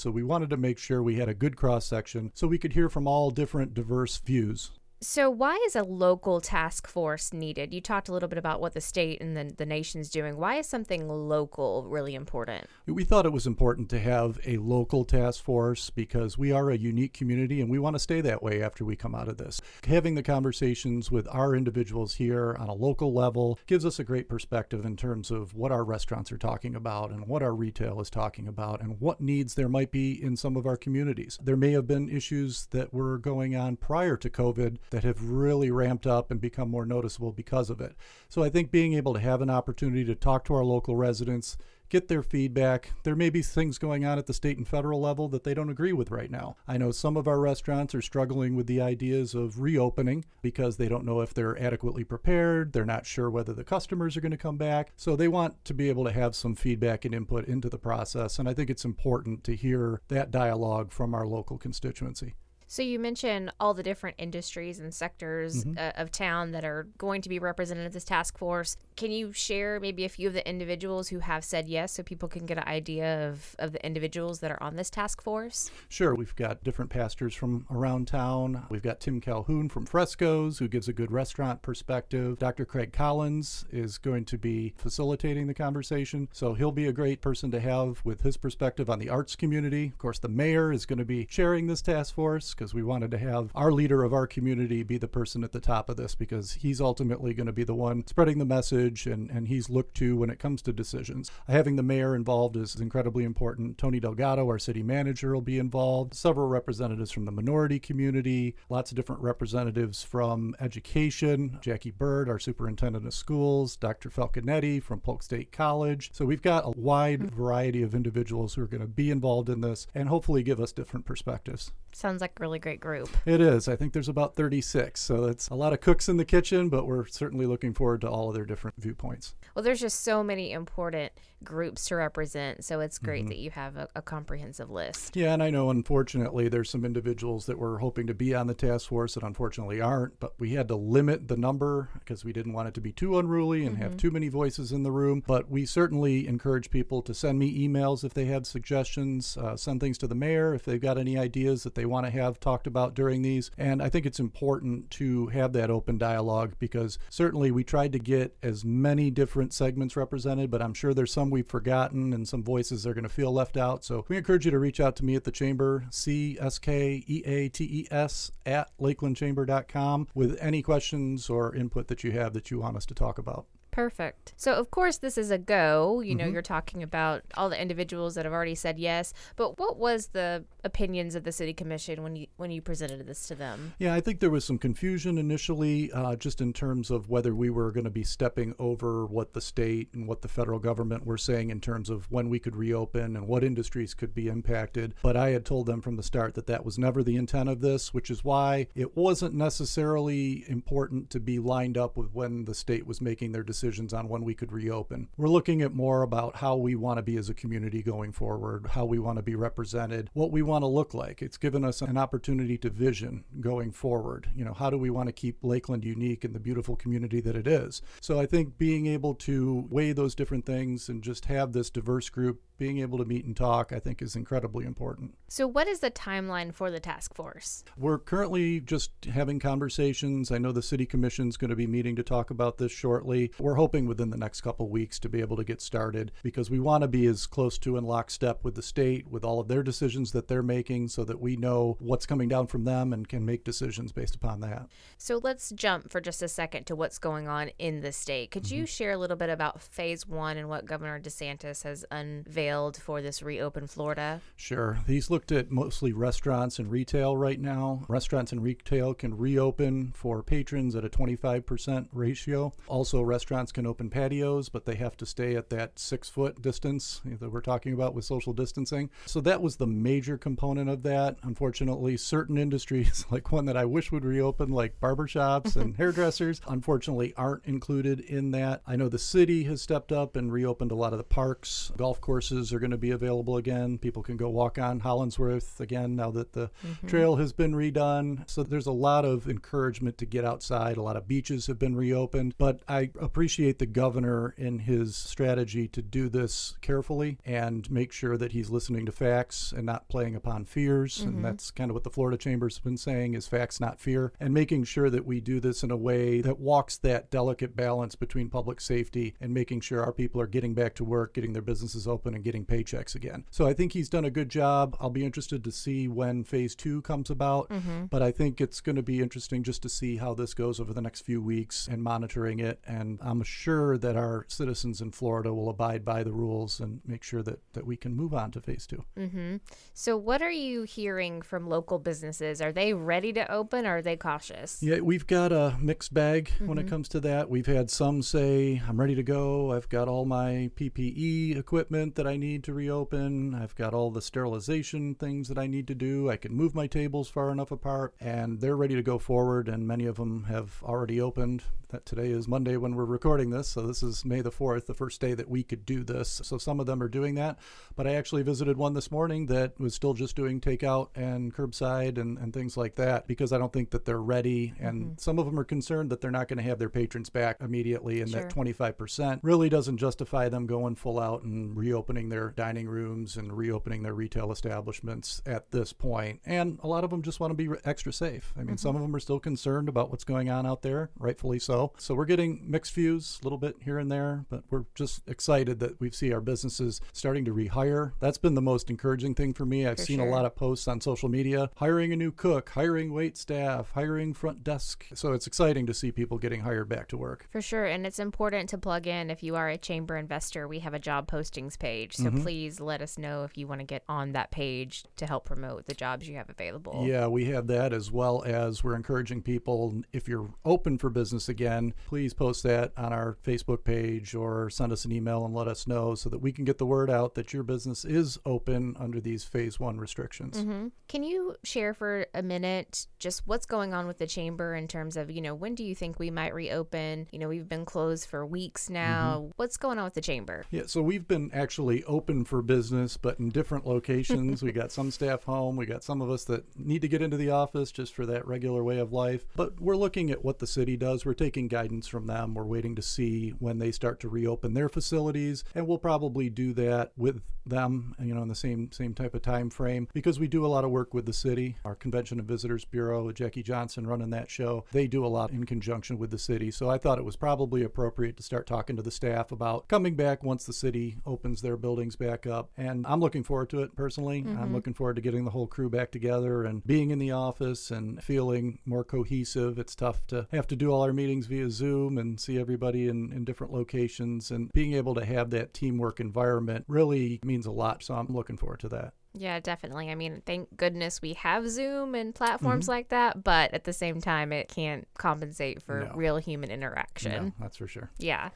So 0.00 0.11
we 0.11 0.23
wanted 0.23 0.50
to 0.50 0.57
make 0.57 0.78
sure 0.78 1.02
we 1.02 1.16
had 1.16 1.28
a 1.28 1.35
good 1.35 1.57
cross 1.57 1.85
section 1.85 2.30
so 2.35 2.47
we 2.47 2.59
could 2.59 2.73
hear 2.73 2.88
from 2.88 3.07
all 3.07 3.30
different 3.30 3.75
diverse 3.75 4.16
views. 4.19 4.71
So, 5.02 5.30
why 5.30 5.57
is 5.64 5.75
a 5.76 5.83
local 5.83 6.42
task 6.42 6.87
force 6.87 7.33
needed? 7.33 7.73
You 7.73 7.80
talked 7.80 8.11
a 8.11 8.12
little 8.12 8.28
bit 8.28 8.37
about 8.37 8.61
what 8.61 8.75
the 8.75 8.83
state 8.83 9.23
and 9.23 9.35
the, 9.35 9.45
the 9.45 9.64
nation's 9.64 10.11
doing. 10.11 10.37
Why 10.37 10.57
is 10.57 10.66
something 10.66 11.09
local 11.09 11.87
really 11.88 12.14
important? 12.14 12.66
We 12.85 13.04
thought 13.04 13.25
it 13.25 13.33
was 13.33 13.47
important 13.47 13.88
to 13.90 13.99
have 13.99 14.38
a 14.45 14.59
local 14.59 15.07
task 15.07 15.42
force 15.42 15.88
because 15.88 16.37
we 16.37 16.52
are 16.52 16.69
a 16.69 16.76
unique 16.76 17.14
community 17.14 17.62
and 17.62 17.71
we 17.71 17.78
want 17.78 17.95
to 17.95 17.99
stay 17.99 18.21
that 18.21 18.42
way 18.42 18.62
after 18.62 18.85
we 18.85 18.95
come 18.95 19.14
out 19.14 19.28
of 19.28 19.38
this. 19.38 19.59
Having 19.87 20.16
the 20.16 20.23
conversations 20.23 21.11
with 21.11 21.26
our 21.30 21.54
individuals 21.54 22.16
here 22.16 22.54
on 22.61 22.69
a 22.69 22.75
local 22.75 23.14
level 23.14 23.59
gives 23.66 23.87
us 23.87 23.99
a 23.99 24.04
great 24.04 24.28
perspective 24.28 24.85
in 24.85 24.99
terms 24.99 25.30
of 25.30 25.54
what 25.54 25.73
our 25.73 25.83
restaurants 25.83 26.30
are 26.30 26.37
talking 26.37 26.76
about 26.76 27.11
and 27.11 27.26
what 27.26 27.42
our 27.42 27.54
retail 27.54 28.02
is 28.02 28.11
talking 28.11 28.47
about 28.47 28.83
and 28.83 29.00
what 29.00 29.19
needs 29.19 29.54
there 29.54 29.66
might 29.66 29.90
be 29.92 30.23
in 30.23 30.37
some 30.37 30.59
of 30.59 30.66
our 30.66 30.76
communities. 30.76 31.38
There 31.42 31.57
may 31.57 31.73
have 31.73 31.87
been 31.87 32.11
issues 32.11 32.66
that 32.73 32.92
were 32.92 33.16
going 33.16 33.57
on 33.57 33.76
prior 33.76 34.19
to 34.19 34.28
COVID 34.28 34.76
that 34.90 35.04
have 35.04 35.23
really 35.23 35.70
ramped 35.70 36.06
up 36.06 36.30
and 36.30 36.40
become 36.40 36.70
more 36.70 36.87
noticeable 36.87 37.32
because 37.32 37.70
of 37.70 37.80
it. 37.80 37.94
So 38.28 38.42
I 38.42 38.50
think 38.50 38.70
being 38.70 38.94
able 38.94 39.14
to 39.14 39.20
have 39.20 39.40
an 39.40 39.50
opportunity 39.50 40.04
to 40.04 40.14
talk 40.14 40.44
to 40.44 40.54
our 40.54 40.64
local 40.64 40.97
residents, 40.97 41.56
get 41.90 42.09
their 42.09 42.23
feedback. 42.23 42.92
There 43.02 43.16
may 43.16 43.30
be 43.30 43.42
things 43.42 43.76
going 43.76 44.04
on 44.04 44.16
at 44.16 44.26
the 44.26 44.32
state 44.32 44.56
and 44.56 44.66
federal 44.66 45.00
level 45.00 45.28
that 45.28 45.44
they 45.44 45.52
don't 45.54 45.68
agree 45.68 45.92
with 45.92 46.11
right 46.11 46.30
now. 46.30 46.56
I 46.66 46.78
know 46.78 46.92
some 46.92 47.16
of 47.16 47.26
our 47.28 47.40
restaurants 47.40 47.94
are 47.94 48.00
struggling 48.00 48.54
with 48.54 48.66
the 48.66 48.80
ideas 48.80 49.35
of 49.35 49.61
reopening 49.61 50.25
because 50.40 50.76
they 50.76 50.88
don't 50.88 51.04
know 51.04 51.20
if 51.20 51.35
they're 51.35 51.61
adequately 51.61 52.04
prepared. 52.04 52.73
They're 52.73 52.85
not 52.85 53.06
sure 53.06 53.28
whether 53.28 53.52
the 53.52 53.64
customers 53.64 54.16
are 54.16 54.20
going 54.20 54.30
to 54.30 54.38
come 54.38 54.56
back. 54.56 54.92
So 54.97 55.16
they 55.16 55.28
want 55.28 55.64
to 55.64 55.75
be 55.75 55.88
able 55.88 56.04
to 56.04 56.12
have 56.12 56.37
some 56.37 56.54
feedback 56.54 57.04
and 57.04 57.14
input 57.14 57.47
into 57.47 57.68
the 57.68 57.78
process. 57.78 58.38
And 58.38 58.49
I 58.49 58.54
think 58.54 58.70
it's 58.70 58.85
important 58.85 59.42
to 59.44 59.56
hear 59.56 60.00
that 60.09 60.30
dialogue 60.30 60.92
from 60.92 61.12
our 61.12 61.26
local 61.26 61.59
constituency. 61.59 62.35
So 62.72 62.82
you 62.82 63.00
mentioned 63.00 63.52
all 63.58 63.74
the 63.74 63.82
different 63.82 64.14
industries 64.16 64.78
and 64.78 64.94
sectors 64.94 65.64
Mhm. 65.64 65.76
uh, 65.76 65.90
of 65.96 66.12
town 66.12 66.52
that 66.52 66.64
are 66.64 66.86
going 66.98 67.20
to 67.22 67.28
be 67.28 67.40
represented 67.40 67.84
at 67.84 67.90
this 67.90 68.04
task 68.04 68.38
force. 68.38 68.76
Can 68.94 69.10
you 69.10 69.32
share 69.32 69.80
maybe 69.80 70.04
a 70.04 70.08
few 70.08 70.28
of 70.28 70.34
the 70.34 70.48
individuals 70.48 71.08
who 71.08 71.18
have 71.18 71.42
said 71.44 71.68
yes 71.68 71.90
so 71.90 72.04
people 72.04 72.28
can 72.28 72.46
get 72.46 72.58
an 72.58 72.68
idea 72.68 73.28
of, 73.28 73.56
of 73.58 73.72
the 73.72 73.84
individuals 73.84 74.38
that 74.38 74.52
are 74.52 74.62
on 74.62 74.76
this 74.76 74.88
task 74.88 75.20
force? 75.20 75.72
Sure, 75.88 76.14
we've 76.14 76.36
got 76.36 76.62
different 76.62 76.92
pastors 76.92 77.34
from 77.34 77.66
around 77.72 78.06
town. 78.06 78.64
We've 78.70 78.84
got 78.84 79.00
Tim 79.00 79.20
Calhoun 79.20 79.68
from 79.68 79.84
Frescos, 79.84 80.60
who 80.60 80.68
gives 80.68 80.86
a 80.86 80.92
good 80.92 81.10
restaurant 81.10 81.62
perspective. 81.62 82.38
Dr. 82.38 82.64
Craig 82.64 82.92
Collins 82.92 83.64
is 83.72 83.98
going 83.98 84.24
to 84.26 84.38
be 84.38 84.74
facilitating 84.76 85.48
the 85.48 85.54
conversation, 85.54 86.28
so 86.30 86.54
he'll 86.54 86.70
be 86.70 86.86
a 86.86 86.92
great 86.92 87.20
person 87.20 87.50
to 87.50 87.58
have 87.58 88.00
with 88.04 88.20
his 88.20 88.36
perspective 88.36 88.88
on 88.88 89.00
the 89.00 89.08
arts 89.08 89.34
community. 89.34 89.86
Of 89.86 89.98
course, 89.98 90.20
the 90.20 90.28
mayor 90.28 90.70
is 90.72 90.86
going 90.86 91.00
to 91.00 91.04
be 91.04 91.26
chairing 91.26 91.66
this 91.66 91.82
task 91.82 92.14
force 92.14 92.54
because 92.61 92.75
we 92.75 92.83
wanted 92.83 93.11
to 93.11 93.17
have 93.17 93.50
our 93.55 93.73
leader 93.73 94.05
of 94.05 94.12
our 94.12 94.26
community 94.26 94.83
be 94.83 94.99
the 94.99 95.09
person 95.09 95.43
at 95.43 95.50
the 95.50 95.61
top 95.61 95.88
of 95.88 95.97
this 95.97 96.14
because 96.14 96.52
he's 96.52 96.79
ultimately 96.79 97.33
going 97.33 97.47
to 97.47 97.55
be 97.55 97.64
the 97.64 97.75
one 97.75 98.07
spreading 98.07 98.37
the 98.37 98.45
message 98.45 99.07
and, 99.07 99.31
and 99.31 99.49
he's 99.49 99.71
looked 99.71 99.95
to 99.95 100.14
when 100.14 100.29
it 100.29 100.38
comes 100.38 100.61
to 100.61 100.71
decisions. 100.71 101.31
Having 101.49 101.76
the 101.76 101.83
mayor 101.83 102.14
involved 102.14 102.57
is 102.59 102.76
incredibly 102.76 103.25
important. 103.25 103.79
Tony 103.79 103.99
Delgado, 103.99 104.47
our 104.47 104.59
city 104.59 104.83
manager, 104.83 105.33
will 105.33 105.40
be 105.40 105.59
involved. 105.59 106.12
Several 106.12 106.49
representatives 106.49 107.11
from 107.11 107.25
the 107.25 107.33
minority 107.33 107.79
community, 107.79 108.55
lots 108.69 108.93
of 108.93 108.97
different 108.97 109.23
representatives 109.23 110.02
from 110.02 110.55
education. 110.61 111.59
Jackie 111.62 111.93
Byrd, 111.93 112.29
our 112.29 112.38
superintendent 112.38 113.07
of 113.07 113.14
schools, 113.14 113.75
Dr. 113.75 114.11
Falconetti 114.11 114.83
from 114.83 115.00
Polk 115.00 115.23
State 115.23 115.50
College. 115.50 116.11
So 116.12 116.26
we've 116.26 116.43
got 116.43 116.67
a 116.67 116.79
wide 116.79 117.31
variety 117.31 117.83
of 117.83 117.95
individuals 117.95 118.52
who 118.52 118.62
are 118.62 118.67
going 118.67 118.83
to 118.83 118.87
be 118.87 119.11
involved 119.11 119.49
in 119.49 119.62
this 119.62 119.87
and 119.95 120.11
hopefully 120.11 120.43
give 120.43 120.61
us 120.61 120.73
different 120.73 121.07
perspectives. 121.07 121.73
Sounds 121.93 122.21
like 122.21 122.38
a 122.38 122.43
really 122.50 122.59
great 122.59 122.80
group. 122.80 123.09
It 123.26 123.40
is. 123.40 123.69
I 123.69 123.76
think 123.76 123.92
there's 123.92 124.09
about 124.09 124.35
36. 124.35 125.00
So 125.00 125.26
it's 125.26 125.49
a 125.49 125.54
lot 125.54 125.73
of 125.73 125.80
cooks 125.80 126.09
in 126.09 126.16
the 126.16 126.25
kitchen, 126.25 126.69
but 126.69 126.85
we're 126.85 127.07
certainly 127.07 127.47
looking 127.47 127.73
forward 127.73 128.00
to 128.00 128.09
all 128.09 128.28
of 128.28 128.35
their 128.35 128.45
different 128.45 128.76
viewpoints. 128.76 129.37
Well, 129.54 129.62
there's 129.62 129.80
just 129.80 130.02
so 130.02 130.25
many 130.25 130.52
important 130.52 131.12
groups 131.42 131.87
to 131.87 131.97
represent, 131.97 132.64
so 132.64 132.80
it's 132.80 132.99
great 132.99 133.26
that 133.28 133.38
you 133.38 133.50
have 133.50 133.76
a, 133.76 133.88
a 133.95 134.02
comprehensive 134.02 134.71
list. 134.71 135.16
Yeah, 135.16 135.33
and 135.33 135.42
I 135.42 135.50
know 135.50 135.71
unfortunately 135.71 136.49
there's 136.49 136.71
some 136.71 136.85
individuals 136.85 137.47
that 137.47 137.59
were 137.59 137.78
hoping 137.78 138.07
to 138.09 138.14
be 138.14 138.35
on 138.35 138.47
the 138.47 138.54
task 138.54 138.88
force 138.88 139.14
that 139.14 139.23
unfortunately 139.23 139.80
aren't, 139.80 140.21
but 140.21 140.35
we 140.38 140.50
had 140.50 140.69
to 140.69 140.76
limit 140.76 141.28
the 141.28 141.37
number 141.37 141.88
because 141.99 142.25
we 142.25 142.33
didn't 142.33 142.52
want 142.52 142.69
it 142.69 142.75
to 142.75 142.80
be 142.80 142.92
too 142.92 143.19
unruly 143.19 143.64
and 143.64 143.78
have 143.78 143.97
too 143.97 144.11
many 144.11 144.28
voices 144.28 144.71
in 144.71 144.83
the 144.83 144.92
room. 144.92 145.23
But 145.26 145.50
we 145.50 145.64
certainly 145.64 146.28
encourage 146.28 146.71
people 146.71 147.02
to 147.02 147.14
send 147.14 147.38
me 147.38 147.66
emails 147.66 148.04
if 148.04 148.14
they 148.14 148.26
have 148.26 148.47
suggestions, 148.47 149.37
uh, 149.37 149.57
send 149.57 149.80
things 149.80 149.99
to 149.99 150.07
the 150.07 150.14
mayor 150.14 150.54
if 150.54 150.64
they've 150.64 150.80
got 150.80 150.99
any 150.99 151.16
ideas 151.16 151.62
that 151.62 151.75
they 151.75 151.87
want 151.87 152.07
to 152.07 152.11
have 152.11 152.39
talked 152.40 152.66
about 152.66 152.94
during 152.94 153.23
these. 153.23 153.50
And 153.59 153.82
I 153.82 153.88
think 153.88 154.06
it's 154.06 154.20
important 154.20 154.90
to 154.92 155.28
have 155.28 155.52
that 155.52 155.70
open 155.70 155.99
dialogue 155.99 156.54
because 156.59 156.99
certainly 157.09 157.50
we 157.50 157.64
tried 157.64 157.92
to 157.92 157.99
get 157.99 158.37
as 158.42 158.64
many 158.64 159.11
different 159.11 159.52
segments 159.52 159.97
represented, 159.97 160.50
but 160.50 160.62
I'm 160.62 160.75
sure 160.75 160.94
there's 160.94 161.12
some 161.12 161.30
we've 161.30 161.47
forgotten 161.47 162.12
and 162.12 162.28
some 162.28 162.42
voices 162.42 162.87
are 162.87 162.94
going 162.94 163.04
to 163.04 163.09
feel 163.09 163.32
left 163.32 163.56
out. 163.56 163.85
So 163.85 164.05
we 164.09 164.16
encourage 164.16 164.44
you 164.44 164.50
to 164.50 164.59
reach 164.59 164.81
out 164.81 164.96
to 164.96 165.05
me 165.05 165.14
at 165.14 165.24
the 165.24 165.31
chamber, 165.31 165.85
C 165.90 166.37
S 166.40 166.59
K 166.59 167.05
E 167.07 167.22
A 167.24 167.48
T 167.48 167.64
E 167.64 167.87
S 167.90 168.33
at 168.46 168.76
lakelandchamber.com 168.79 170.09
with 170.14 170.38
any 170.40 170.62
questions 170.62 171.31
or 171.31 171.55
input 171.55 171.88
that 171.88 172.05
you 172.05 172.12
have 172.12 172.33
that 172.33 172.50
you 172.50 172.61
want 172.61 172.76
us 172.76 172.87
to 172.87 172.94
talk 172.94 173.18
about. 173.18 173.46
Perfect. 173.70 174.35
So, 174.37 174.54
of 174.54 174.70
course, 174.70 174.98
this 174.98 175.16
is 175.16 175.30
a 175.30 175.38
go. 175.38 176.00
You 176.00 176.14
know, 176.14 176.26
you're 176.26 176.42
talking 176.42 176.83
about 176.83 177.22
all 177.35 177.48
the 177.48 177.61
individuals 177.61 178.14
that 178.16 178.24
have 178.24 178.33
already 178.33 178.54
said 178.54 178.78
yes. 178.78 179.12
But 179.37 179.59
what 179.59 179.76
was 179.76 180.09
the 180.09 180.44
opinions 180.64 181.14
of 181.14 181.24
the 181.24 181.33
city 181.33 181.52
commission 181.52 182.02
when 182.02 182.16
you 182.16 182.26
when 182.37 182.50
you 182.50 182.61
presented 182.61 183.06
this 183.06 183.28
to 183.28 183.35
them? 183.35 183.74
Yeah, 183.78 183.94
I 183.94 184.00
think 184.00 184.20
there 184.20 184.30
was 184.30 184.44
some 184.44 184.59
confusion 184.59 185.18
initially, 185.18 185.92
uh, 185.92 186.16
just 186.16 186.40
in 186.40 186.52
terms 186.52 186.90
of 186.90 187.09
whether 187.09 187.35
we 187.35 187.50
were 187.50 187.70
going 187.70 187.85
to 187.85 187.90
be 187.90 188.04
stepping 188.04 188.54
over 188.59 189.06
what 189.06 189.33
the 189.33 189.40
state 189.40 189.88
and 189.92 190.09
what 190.09 190.22
the 190.22 190.28
federal 190.28 190.59
government 190.59 191.06
were 191.06 191.18
saying 191.18 191.50
in 191.50 191.61
terms 191.61 191.90
of 191.90 192.11
when 192.11 192.28
we 192.28 192.38
could 192.38 192.56
reopen 192.56 193.16
and 193.16 193.28
what 193.28 193.44
industries 193.44 193.94
could 193.94 194.14
be 194.14 194.28
impacted. 194.28 194.94
But 195.02 195.16
I 195.16 195.30
had 195.30 195.44
told 195.44 195.66
them 195.66 195.80
from 195.80 195.96
the 195.96 196.02
start 196.02 196.35
that 196.35 196.46
that 196.46 196.64
was 196.64 196.78
never 196.78 197.02
the 197.02 197.16
intent 197.16 197.48
of 197.48 197.61
this, 197.61 197.94
which 197.94 198.11
is 198.11 198.24
why 198.24 198.66
it 198.74 198.96
wasn't 198.96 199.35
necessarily 199.35 200.44
important 200.48 201.11
to 201.11 201.20
be 201.20 201.38
lined 201.38 201.78
up 201.78 201.96
with 201.96 202.12
when 202.12 202.44
the 202.44 202.54
state 202.54 202.87
was 202.87 203.00
making 203.00 203.33
their 203.33 203.42
decisions 203.61 203.92
on 203.92 204.09
when 204.09 204.25
we 204.25 204.35
could 204.35 204.53
reopen. 204.53 205.09
We're 205.18 205.29
looking 205.29 205.61
at 205.61 205.75
more 205.75 206.01
about 206.03 206.37
how 206.37 206.57
we 206.57 206.77
want 206.77 206.96
to 206.96 207.03
be 207.03 207.18
as 207.18 207.29
a 207.29 207.35
community 207.35 207.83
going 207.83 208.11
forward, 208.11 208.66
how 208.68 208.87
we 208.87 208.99
want 208.99 209.18
to 209.18 209.23
be 209.23 209.35
represented, 209.35 210.09
what 210.14 210.33
we 210.33 210.40
want 210.40 210.62
to 210.62 210.66
look 210.66 210.94
like. 210.94 211.20
It's 211.20 211.37
given 211.37 211.62
us 211.62 211.83
an 211.83 211.99
opportunity 211.99 212.57
to 212.59 212.70
vision 212.70 213.25
going 213.38 213.70
forward. 213.70 214.31
You 214.35 214.46
know, 214.46 214.55
how 214.55 214.70
do 214.70 214.79
we 214.79 214.88
want 214.88 215.09
to 215.09 215.12
keep 215.12 215.38
Lakeland 215.42 215.85
unique 215.85 216.25
and 216.25 216.35
the 216.35 216.40
beautiful 216.40 216.75
community 216.75 217.20
that 217.20 217.37
it 217.37 217.46
is? 217.46 217.83
So 218.01 218.18
I 218.18 218.25
think 218.25 218.57
being 218.57 218.87
able 218.87 219.14
to 219.16 219.66
weigh 219.68 219.92
those 219.92 220.14
different 220.14 220.46
things 220.46 220.88
and 220.88 221.03
just 221.03 221.27
have 221.27 221.53
this 221.53 221.68
diverse 221.68 222.09
group 222.09 222.40
being 222.61 222.79
able 222.79 222.99
to 222.99 223.07
meet 223.07 223.25
and 223.25 223.35
talk, 223.35 223.73
I 223.73 223.79
think 223.79 224.03
is 224.03 224.14
incredibly 224.14 224.66
important. 224.66 225.16
So, 225.29 225.49
what 225.49 225.66
is 225.66 225.81
the 225.81 225.90
timeline 225.90 226.55
for 226.55 226.70
the 226.70 226.79
task 226.79 227.14
force? 227.14 227.64
We're 227.77 227.99
currently 227.99 228.61
just 228.61 228.90
having 229.07 229.40
conversations. 229.40 230.31
I 230.31 230.37
know 230.37 230.53
the 230.53 230.62
city 230.62 230.85
commission's 230.85 231.38
going 231.38 231.49
to 231.49 231.57
be 231.57 231.66
meeting 231.66 231.96
to 231.96 232.03
talk 232.03 232.31
about 232.31 232.59
this 232.59 232.70
shortly. 232.70 233.33
We're 233.38 233.49
hoping 233.54 233.86
within 233.86 234.10
the 234.10 234.16
next 234.16 234.40
couple 234.40 234.68
weeks 234.68 234.98
to 235.00 235.08
be 235.08 235.20
able 235.20 235.36
to 235.36 235.44
get 235.44 235.60
started 235.60 236.12
because 236.22 236.50
we 236.50 236.60
want 236.60 236.82
to 236.82 236.88
be 236.88 237.06
as 237.06 237.26
close 237.26 237.58
to 237.58 237.76
in 237.76 237.84
lockstep 237.84 238.42
with 238.42 238.54
the 238.54 238.62
state 238.62 239.08
with 239.08 239.24
all 239.24 239.40
of 239.40 239.48
their 239.48 239.62
decisions 239.62 240.12
that 240.12 240.28
they're 240.28 240.42
making 240.42 240.88
so 240.88 241.04
that 241.04 241.20
we 241.20 241.36
know 241.36 241.76
what's 241.80 242.06
coming 242.06 242.28
down 242.28 242.46
from 242.46 242.64
them 242.64 242.92
and 242.92 243.08
can 243.08 243.24
make 243.24 243.44
decisions 243.44 243.92
based 243.92 244.14
upon 244.14 244.40
that. 244.40 244.66
So, 244.98 245.20
let's 245.22 245.50
jump 245.50 245.90
for 245.90 246.00
just 246.00 246.22
a 246.22 246.28
second 246.28 246.64
to 246.64 246.76
what's 246.76 246.98
going 246.98 247.28
on 247.28 247.50
in 247.58 247.80
the 247.80 247.92
state. 247.92 248.30
Could 248.30 248.50
you 248.50 248.64
mm-hmm. 248.64 248.66
share 248.66 248.92
a 248.92 248.98
little 248.98 249.16
bit 249.16 249.30
about 249.30 249.62
phase 249.62 250.06
one 250.06 250.36
and 250.36 250.48
what 250.48 250.66
Governor 250.66 251.00
DeSantis 251.00 251.62
has 251.64 251.84
unveiled 251.90 252.76
for 252.76 253.02
this 253.02 253.22
reopen 253.22 253.66
Florida? 253.66 254.20
Sure. 254.36 254.78
He's 254.86 255.10
looked 255.10 255.32
at 255.32 255.50
mostly 255.50 255.92
restaurants 255.92 256.58
and 256.58 256.70
retail 256.70 257.16
right 257.16 257.40
now. 257.40 257.84
Restaurants 257.88 258.32
and 258.32 258.42
retail 258.42 258.94
can 258.94 259.16
reopen 259.16 259.92
for 259.94 260.22
patrons 260.22 260.74
at 260.74 260.84
a 260.84 260.88
25% 260.88 261.88
ratio. 261.92 262.52
Also, 262.66 263.00
restaurants 263.00 263.39
can 263.48 263.66
open 263.66 263.90
patios, 263.90 264.48
but 264.48 264.64
they 264.64 264.74
have 264.76 264.96
to 264.98 265.07
stay 265.07 265.35
at 265.35 265.50
that 265.50 265.79
six 265.79 266.09
foot 266.09 266.40
distance 266.42 267.00
that 267.05 267.31
we're 267.31 267.40
talking 267.40 267.72
about 267.72 267.94
with 267.94 268.05
social 268.05 268.33
distancing. 268.33 268.90
So, 269.07 269.20
that 269.22 269.42
was 269.42 269.57
the 269.57 269.66
major 269.66 270.18
component 270.18 270.68
of 270.68 270.83
that. 270.83 271.16
Unfortunately, 271.22 271.96
certain 271.96 272.37
industries, 272.37 273.07
like 273.11 273.33
one 273.33 273.46
that 273.46 273.57
I 273.57 273.64
wish 273.64 273.90
would 273.90 274.05
reopen, 274.05 274.50
like 274.50 274.81
barbershops 274.81 275.57
and 275.57 275.76
hairdressers, 275.79 276.40
unfortunately 276.46 277.14
aren't 277.16 277.44
included 277.44 278.00
in 278.00 278.31
that. 278.33 278.62
I 278.66 278.76
know 278.76 278.88
the 278.88 278.98
city 278.98 279.44
has 279.44 279.62
stepped 279.62 279.92
up 279.92 280.16
and 280.16 280.33
reopened 280.33 280.72
a 280.72 280.76
lot 280.76 280.92
of 280.92 280.98
the 280.98 281.05
parks. 281.05 281.72
Golf 281.76 282.00
courses 282.00 282.53
are 282.53 282.59
going 282.59 282.70
to 282.70 282.76
be 282.76 282.90
available 282.90 283.37
again. 283.37 283.79
People 283.79 284.03
can 284.03 284.16
go 284.16 284.29
walk 284.29 284.59
on 284.59 284.81
Hollingsworth 284.81 285.61
again 285.61 285.96
now 285.96 286.11
that 286.11 286.33
the 286.33 286.50
mm-hmm. 286.66 286.87
trail 286.87 287.16
has 287.16 287.33
been 287.33 287.55
redone. 287.55 288.29
So 288.29 288.42
there's 288.42 288.66
a 288.66 288.72
lot 288.72 289.05
of 289.05 289.29
encouragement 289.29 289.98
to 289.98 290.07
get 290.07 290.24
outside. 290.24 290.76
A 290.76 290.83
lot 290.83 290.96
of 290.96 291.09
beaches 291.09 291.46
have 291.46 291.59
been 291.59 291.76
reopened. 291.76 292.35
But 292.38 292.61
I 292.68 292.90
appreciate 293.00 293.30
the 293.38 293.66
governor 293.66 294.35
in 294.38 294.61
his 294.61 294.97
strategy 294.97 295.69
to 295.69 295.83
do 295.83 296.09
this 296.09 296.57
carefully 296.61 297.19
and 297.25 297.71
make 297.71 297.93
sure 297.93 298.16
that 298.16 298.33
he's 298.33 298.51
listening 298.51 298.87
to 298.87 298.93
facts 298.93 299.53
and 299.53 299.66
not 299.66 299.88
playing 299.88 300.16
upon 300.16 300.45
fears. 300.45 301.01
And 301.01 301.25
that's 301.25 301.51
kind 301.51 301.71
of 301.71 301.75
what 301.75 301.85
the 301.85 301.90
Florida 301.90 302.16
Chamber's 302.16 302.59
been 302.59 302.77
saying 302.77 303.14
is 303.14 303.27
facts, 303.27 303.61
not 303.61 303.79
fear. 303.81 304.12
And 304.19 304.33
making 304.33 304.64
sure 304.64 304.88
that 304.90 305.05
we 305.05 305.21
do 305.21 305.40
this 305.40 305.62
in 305.62 305.71
a 305.71 305.77
way 305.77 306.21
that 306.23 306.38
walks 306.38 306.77
that 306.79 307.11
delicate 307.11 307.55
balance 307.55 307.95
between 307.95 308.29
public 308.31 308.61
safety 308.61 309.14
and 309.21 309.35
making 309.35 309.61
sure 309.61 309.83
our 309.83 309.93
people 309.93 310.21
are 310.21 310.27
getting 310.27 310.55
back 310.55 310.75
to 310.77 310.85
work, 310.85 311.12
getting 311.14 311.33
their 311.33 311.43
businesses 311.43 311.87
open, 311.87 312.14
and 312.14 312.25
getting 312.25 312.31
getting 312.31 312.47
paychecks 312.47 312.95
again. 312.95 313.25
So 313.33 313.45
I 313.47 313.53
think 313.53 313.73
he's 313.73 313.88
done 313.88 314.05
a 314.05 314.11
good 314.11 314.29
job. 314.29 314.77
I'll 314.81 314.88
be 314.88 315.05
interested 315.05 315.43
to 315.43 315.51
see 315.51 315.88
when 315.88 316.23
phase 316.23 316.55
two 316.55 316.81
comes 316.83 317.11
about, 317.11 317.49
Mm-hmm. 317.51 317.87
but 317.87 318.03
I 318.03 318.12
think 318.12 318.40
it's 318.40 318.61
going 318.61 318.77
to 318.77 318.83
be 318.83 319.01
interesting 319.01 319.43
just 319.43 319.62
to 319.62 319.69
see 319.69 319.97
how 319.97 320.14
this 320.14 320.33
goes 320.35 320.61
over 320.61 320.73
the 320.73 320.81
next 320.81 321.01
few 321.01 321.21
weeks 321.21 321.66
and 321.66 321.83
monitoring 321.83 322.38
it. 322.38 322.61
And 322.66 322.99
I'm 323.03 323.19
sure 323.22 323.78
that 323.78 323.96
our 323.96 324.24
citizens 324.28 324.80
in 324.80 324.92
Florida 324.92 325.33
will 325.33 325.48
abide 325.48 325.85
by 325.85 326.02
the 326.02 326.12
rules 326.12 326.61
and 326.61 326.80
make 326.87 327.02
sure 327.02 327.22
that, 327.22 327.40
that 327.52 327.66
we 327.66 327.76
can 327.76 327.94
move 327.94 328.14
on 328.14 328.30
to 328.33 328.40
phase 328.40 328.66
two. 328.66 328.85
Mm-hmm. 328.98 329.37
So, 329.74 329.96
what 329.96 330.22
are 330.22 330.30
you 330.30 330.62
hearing 330.62 331.22
from 331.22 331.48
local 331.48 331.78
businesses? 331.78 332.40
Are 332.40 332.52
they 332.52 332.72
ready 332.72 333.12
to 333.14 333.30
open 333.30 333.66
or 333.66 333.78
are 333.78 333.83
they 333.83 333.96
cautious? 333.96 334.62
Yeah, 334.62 334.80
we've 334.80 335.06
got 335.06 335.33
a 335.33 335.56
mixed 335.61 335.92
bag 335.94 336.30
when 336.40 336.59
it 336.59 336.68
comes 336.68 336.88
to 336.90 337.00
that. 337.00 337.28
We've 337.30 337.46
had 337.46 337.70
some 337.70 338.02
say, 338.02 338.62
I'm 338.68 338.80
ready 338.80 338.94
to 338.94 339.02
go. 339.02 339.52
I've 339.52 339.68
got 339.68 339.88
all 339.88 340.04
my 340.04 340.50
PPE 340.56 341.38
equipment 341.38 341.94
that 341.96 342.06
I 342.06 342.16
need 342.16 342.44
to 342.44 342.54
reopen. 342.54 343.35
I've 343.35 343.54
got 343.54 343.74
all 343.74 343.90
the 343.90 344.02
sterilization 344.02 344.94
things 344.94 345.28
that 345.28 345.38
I 345.38 345.46
need 345.46 345.66
to 345.68 345.74
do. 345.74 346.11
I 346.11 346.16
can 346.16 346.35
move 346.35 346.54
my 346.54 346.66
tables 346.66 347.09
far 347.09 347.30
enough 347.30 347.50
apart, 347.50 347.94
and 348.00 348.40
they're 348.40 348.56
ready 348.56 348.74
to 348.74 348.83
go 348.83 348.98
forward. 348.98 349.48
And 349.48 349.66
many 349.66 349.87
of 349.87 349.96
them 349.96 350.24
have 350.24 350.62
already 350.62 351.00
opened. 351.00 351.44
That 351.68 351.87
today 351.87 352.09
is 352.09 352.26
Monday 352.26 352.56
when 352.56 352.74
we're 352.74 352.85
recording 352.85 353.10
this, 353.11 353.49
so 353.49 353.66
this 353.66 353.83
is 353.83 354.05
May 354.05 354.20
the 354.20 354.31
4th, 354.31 354.66
the 354.66 354.75
first 354.75 355.01
day 355.01 355.14
that 355.14 355.29
we 355.29 355.42
could 355.42 355.66
do 355.66 355.83
this. 355.83 356.20
So 356.23 356.38
some 356.38 356.61
of 356.61 356.66
them 356.66 356.81
are 356.81 356.88
doing 356.88 357.16
that. 357.16 357.38
But 357.75 357.88
I 357.88 357.94
actually 357.94 358.23
visited 358.23 358.57
one 358.57 358.75
this 358.75 358.90
morning 358.92 359.27
that 359.27 359.59
was 359.59 359.75
still 359.75 359.94
just 359.94 360.14
doing 360.14 360.40
takeout 360.40 360.90
and 360.94 361.35
curbside 361.35 361.99
and, 361.99 362.18
and 362.18 362.33
things 362.33 362.57
like 362.57 362.77
that 362.77 363.09
because 363.09 363.33
I 363.33 363.38
don't 363.38 363.53
think 363.53 363.70
that 363.70 363.85
they're 363.85 364.01
ready. 364.01 364.55
And 364.61 364.83
mm-hmm. 364.83 364.99
some 364.99 365.18
of 365.18 365.27
them 365.27 365.38
are 365.40 365.44
concerned 365.44 365.90
that 365.90 366.01
they're 366.01 366.12
not 366.12 366.29
going 366.29 366.37
to 366.37 366.44
have 366.44 366.61
their 366.61 366.68
patrons 366.68 367.11
back 367.11 367.38
immediately, 367.40 368.01
and 368.01 368.11
Sure. 368.11 368.23
that 368.23 368.35
25% 368.35 369.20
really 369.23 369.49
doesn't 369.49 369.79
justify 369.79 370.29
them 370.29 370.46
going 370.46 370.77
full 370.77 371.01
out 371.01 371.23
and 371.25 371.57
reopening 371.57 372.09
their 372.11 372.31
dining 372.31 372.68
rooms 372.68 373.16
and 373.16 373.37
reopening 373.37 373.83
their 373.83 373.94
retail 373.94 374.31
establishments 374.31 375.20
at 375.27 375.51
this 375.51 375.73
point. 375.73 376.20
And 376.25 376.59
a 376.62 376.66
lot 376.68 376.85
of 376.85 376.90
them 376.90 377.03
just 377.03 377.18
want 377.18 377.31
to 377.31 377.35
be 377.35 377.49
extra 377.64 377.92
safe. 377.92 378.33
I 378.38 378.44
mean, 378.44 378.57
some 378.57 378.70
mm-hmm. 378.70 378.77
of 378.77 378.83
them 378.83 378.94
are 378.94 379.01
still 379.01 379.18
concerned 379.20 379.68
about 379.68 379.90
what's 379.90 380.05
going 380.05 380.31
on 380.31 380.46
out 380.46 380.62
there, 380.62 380.90
rightfully 380.99 381.40
so. 381.40 381.73
So 381.79 381.94
we're 381.94 382.05
getting 382.05 382.51
mixed 382.51 382.75
views 382.75 382.99
a 383.00 383.24
little 383.24 383.38
bit 383.38 383.56
here 383.64 383.78
and 383.78 383.90
there, 383.90 384.24
but 384.28 384.42
we're 384.50 384.64
just 384.74 385.08
excited 385.08 385.60
that 385.60 385.80
we 385.80 385.90
see 385.90 386.12
our 386.12 386.20
businesses 386.20 386.80
starting 386.92 387.24
to 387.24 387.32
rehire. 387.34 387.92
That's 388.00 388.18
been 388.18 388.34
the 388.34 388.42
most 388.42 388.68
encouraging 388.70 389.14
thing 389.14 389.32
for 389.32 389.46
me. 389.46 389.66
I've 389.66 389.78
For 389.78 389.84
seen 389.84 389.98
sure. 389.98 390.06
a 390.06 390.10
lot 390.10 390.24
of 390.24 390.34
posts 390.36 390.68
on 390.68 390.80
social 390.80 391.08
media 391.08 391.50
hiring 391.56 391.92
a 391.92 391.96
new 391.96 392.12
cook, 392.12 392.50
hiring 392.50 392.92
wait 392.92 393.16
staff, 393.16 393.70
hiring 393.72 394.12
front 394.14 394.44
desk. 394.44 394.86
So 394.94 395.12
it's 395.12 395.26
exciting 395.26 395.66
to 395.66 395.74
see 395.74 395.90
people 395.92 396.18
getting 396.18 396.40
hired 396.42 396.68
back 396.68 396.88
to 396.88 396.96
work. 396.96 397.26
For 397.30 397.40
sure. 397.40 397.64
And 397.64 397.86
it's 397.86 397.98
important 397.98 398.48
to 398.50 398.58
plug 398.58 398.86
in 398.86 399.10
if 399.10 399.22
you 399.22 399.36
are 399.36 399.48
a 399.48 399.56
chamber 399.58 399.96
investor, 399.96 400.46
we 400.46 400.58
have 400.60 400.74
a 400.74 400.78
job 400.78 401.10
postings 401.10 401.58
page. 401.58 401.96
So 401.96 402.10
Mm-hmm. 402.10 402.22
please 402.22 402.58
let 402.60 402.82
us 402.82 402.98
know 402.98 403.22
if 403.22 403.38
you 403.38 403.46
want 403.46 403.60
to 403.60 403.64
get 403.64 403.84
on 403.88 404.12
that 404.12 404.32
page 404.32 404.84
to 404.96 405.06
help 405.06 405.24
promote 405.26 405.66
the 405.66 405.74
jobs 405.74 406.08
you 406.08 406.16
have 406.16 406.28
available. 406.28 406.84
Yeah, 406.86 407.06
we 407.06 407.26
have 407.26 407.46
that 407.46 407.72
as 407.72 407.92
well 407.92 408.24
as 408.26 408.64
we're 408.64 408.74
encouraging 408.74 409.22
people 409.22 409.82
if 409.92 410.08
you're 410.08 410.30
open 410.44 410.76
for 410.76 410.90
business 410.90 411.28
again, 411.28 411.72
please 411.86 412.12
post 412.14 412.42
that 412.42 412.72
on 412.81 412.93
our 412.93 413.16
Facebook 413.23 413.62
page 413.62 414.14
or 414.14 414.49
send 414.49 414.73
us 414.73 414.85
an 414.85 414.93
email 414.93 415.25
and 415.25 415.35
let 415.35 415.47
us 415.47 415.66
know 415.66 415.95
so 415.95 416.09
that 416.09 416.19
we 416.19 416.33
can 416.33 416.45
get 416.45 416.59
the 416.59 416.66
word 416.66 416.88
out 416.88 417.14
that 417.14 417.33
your 417.33 417.43
business 417.43 417.85
is 417.85 418.19
open 418.25 418.75
under 418.79 419.01
these 419.01 419.25
phase 419.25 419.61
one 419.61 419.79
restrictions. 419.79 420.40
hmm 420.40 420.69
Can 420.88 421.03
you 421.03 421.37
share 421.45 421.75
for 421.75 422.07
a 422.14 422.23
minute 422.23 422.87
just 422.99 423.27
what's 423.27 423.47
going 423.47 423.75
on 423.75 423.87
with 423.87 423.99
the 423.99 424.07
chamber 424.07 424.55
in 424.55 424.66
terms 424.66 424.97
of, 424.97 425.11
you 425.11 425.21
know, 425.21 425.35
when 425.35 425.55
do 425.55 425.62
you 425.62 425.75
think 425.75 425.99
we 425.99 426.11
might 426.11 426.35
reopen? 426.35 427.07
You 427.12 427.19
know, 427.19 427.29
we've 427.29 427.49
been 427.49 427.66
closed 427.66 428.09
for 428.09 428.25
weeks 428.25 428.71
now. 428.71 429.19
Mm-hmm. 429.19 429.31
What's 429.37 429.57
going 429.59 429.79
on 429.79 429.85
with 429.85 429.95
the 429.95 430.01
chamber? 430.01 430.45
Yeah, 430.51 430.62
so 430.66 430.81
we've 430.81 431.07
been 431.07 431.31
actually 431.35 431.85
open 431.85 432.25
for 432.25 432.40
business, 432.40 432.97
but 432.97 433.19
in 433.19 433.29
different 433.29 433.66
locations. 433.66 434.43
we 434.43 434.53
got 434.53 434.73
some 434.73 434.90
staff 434.90 435.25
home. 435.25 435.57
We 435.57 435.66
got 435.66 435.85
some 435.85 436.01
of 436.01 436.11
us 436.11 436.25
that 436.25 436.45
need 436.59 436.81
to 436.83 436.88
get 436.88 437.03
into 437.03 437.19
the 437.19 437.31
office 437.31 437.71
just 437.71 437.95
for 437.95 438.07
that 438.07 438.27
regular 438.27 438.64
way 438.64 438.79
of 438.79 438.93
life. 438.93 439.27
But 439.37 439.61
we're 439.61 439.77
looking 439.77 440.11
at 440.11 440.25
what 440.25 440.38
the 440.38 440.47
city 440.47 440.77
does. 440.77 441.05
We're 441.05 441.14
taking 441.14 441.49
guidance 441.49 441.87
from 441.87 442.07
them. 442.07 442.35
We're 442.35 442.45
waiting 442.45 442.69
to 442.76 442.83
see 442.83 443.30
when 443.38 443.59
they 443.59 443.72
start 443.72 444.00
to 444.00 444.09
reopen 444.09 444.54
their 444.54 444.68
facilities, 444.68 445.44
and 445.54 445.66
we'll 445.66 445.78
probably 445.78 446.30
do 446.30 446.52
that 446.54 446.92
with 446.96 447.22
them, 447.46 447.94
you 448.00 448.14
know, 448.14 448.22
in 448.22 448.28
the 448.28 448.35
same 448.35 448.70
same 448.72 448.94
type 448.94 449.14
of 449.14 449.22
time 449.22 449.50
frame 449.50 449.88
because 449.92 450.18
we 450.18 450.28
do 450.28 450.44
a 450.44 450.48
lot 450.48 450.64
of 450.64 450.70
work 450.70 450.94
with 450.94 451.06
the 451.06 451.12
city. 451.12 451.56
Our 451.64 451.74
Convention 451.74 452.18
and 452.18 452.28
Visitors 452.28 452.64
Bureau, 452.64 453.11
Jackie 453.12 453.42
Johnson 453.42 453.87
running 453.87 454.11
that 454.11 454.30
show, 454.30 454.64
they 454.72 454.87
do 454.87 455.04
a 455.04 455.09
lot 455.09 455.30
in 455.30 455.44
conjunction 455.44 455.98
with 455.98 456.11
the 456.11 456.18
city. 456.18 456.50
So 456.50 456.70
I 456.70 456.78
thought 456.78 456.98
it 456.98 457.04
was 457.04 457.16
probably 457.16 457.62
appropriate 457.62 458.16
to 458.18 458.22
start 458.22 458.46
talking 458.46 458.76
to 458.76 458.83
the 458.83 458.90
staff 458.90 459.33
about 459.33 459.68
coming 459.68 459.94
back 459.94 460.22
once 460.22 460.44
the 460.44 460.52
city 460.52 460.98
opens 461.06 461.42
their 461.42 461.56
buildings 461.56 461.96
back 461.96 462.26
up. 462.26 462.50
And 462.56 462.87
I'm 462.87 463.00
looking 463.00 463.24
forward 463.24 463.50
to 463.50 463.62
it 463.62 463.74
personally. 463.74 464.18
I'm 464.18 464.37
mm-hmm. 464.37 464.54
looking 464.54 464.74
forward 464.74 464.96
to 464.96 465.02
getting 465.02 465.24
the 465.24 465.30
whole 465.30 465.46
crew 465.46 465.70
back 465.70 465.90
together 465.90 466.44
and 466.44 466.64
being 466.66 466.90
in 466.90 466.98
the 466.98 467.11
office 467.11 467.70
and 467.70 468.02
feeling 468.02 468.59
more 468.64 468.85
cohesive. 468.85 469.59
It's 469.59 469.74
tough 469.74 470.06
to 470.09 470.26
have 470.33 470.46
to 470.48 470.56
do 470.56 470.70
all 470.70 470.83
our 470.83 470.92
meetings 470.92 471.26
via 471.26 471.50
Zoom 471.50 471.98
and 471.98 472.20
see 472.20 472.38
everybody 472.38 472.60
in, 472.88 473.12
in 473.12 473.25
different 473.25 473.53
locations 473.53 474.31
and 474.31 474.53
being 474.53 474.75
able 474.75 474.94
to 474.94 475.05
have 475.05 475.31
that 475.31 475.53
teamwork 475.55 475.99
environment 476.01 476.64
really 476.68 477.20
means 477.25 477.46
a 477.46 477.51
lot. 477.51 477.83
So 477.83 477.94
I'm 477.94 478.07
looking 478.09 478.37
forward 478.37 478.61
to 478.61 478.68
that. 478.70 478.94
Yeah, 479.12 479.40
definitely. 479.40 479.90
I 479.90 479.96
mean, 479.96 480.23
thank 480.25 480.57
goodness 480.57 481.03
we 481.03 481.14
have 481.14 481.49
Zoom 481.49 481.96
and 481.96 482.14
platforms 482.14 482.66
Mm-hmm. 482.66 482.70
like 482.70 482.88
that, 482.90 483.25
but 483.25 483.53
at 483.53 483.64
the 483.64 483.73
same 483.73 484.01
time, 484.01 484.33
it 484.33 484.49
can't 484.49 484.87
compensate 484.99 485.62
for 485.62 485.81
No. 485.90 485.96
real 485.96 486.16
human 486.18 486.49
interaction. 486.51 487.25
No, 487.27 487.33
that's 487.40 487.57
for 487.57 487.66
sure. 487.66 487.90
Yeah. 487.99 488.29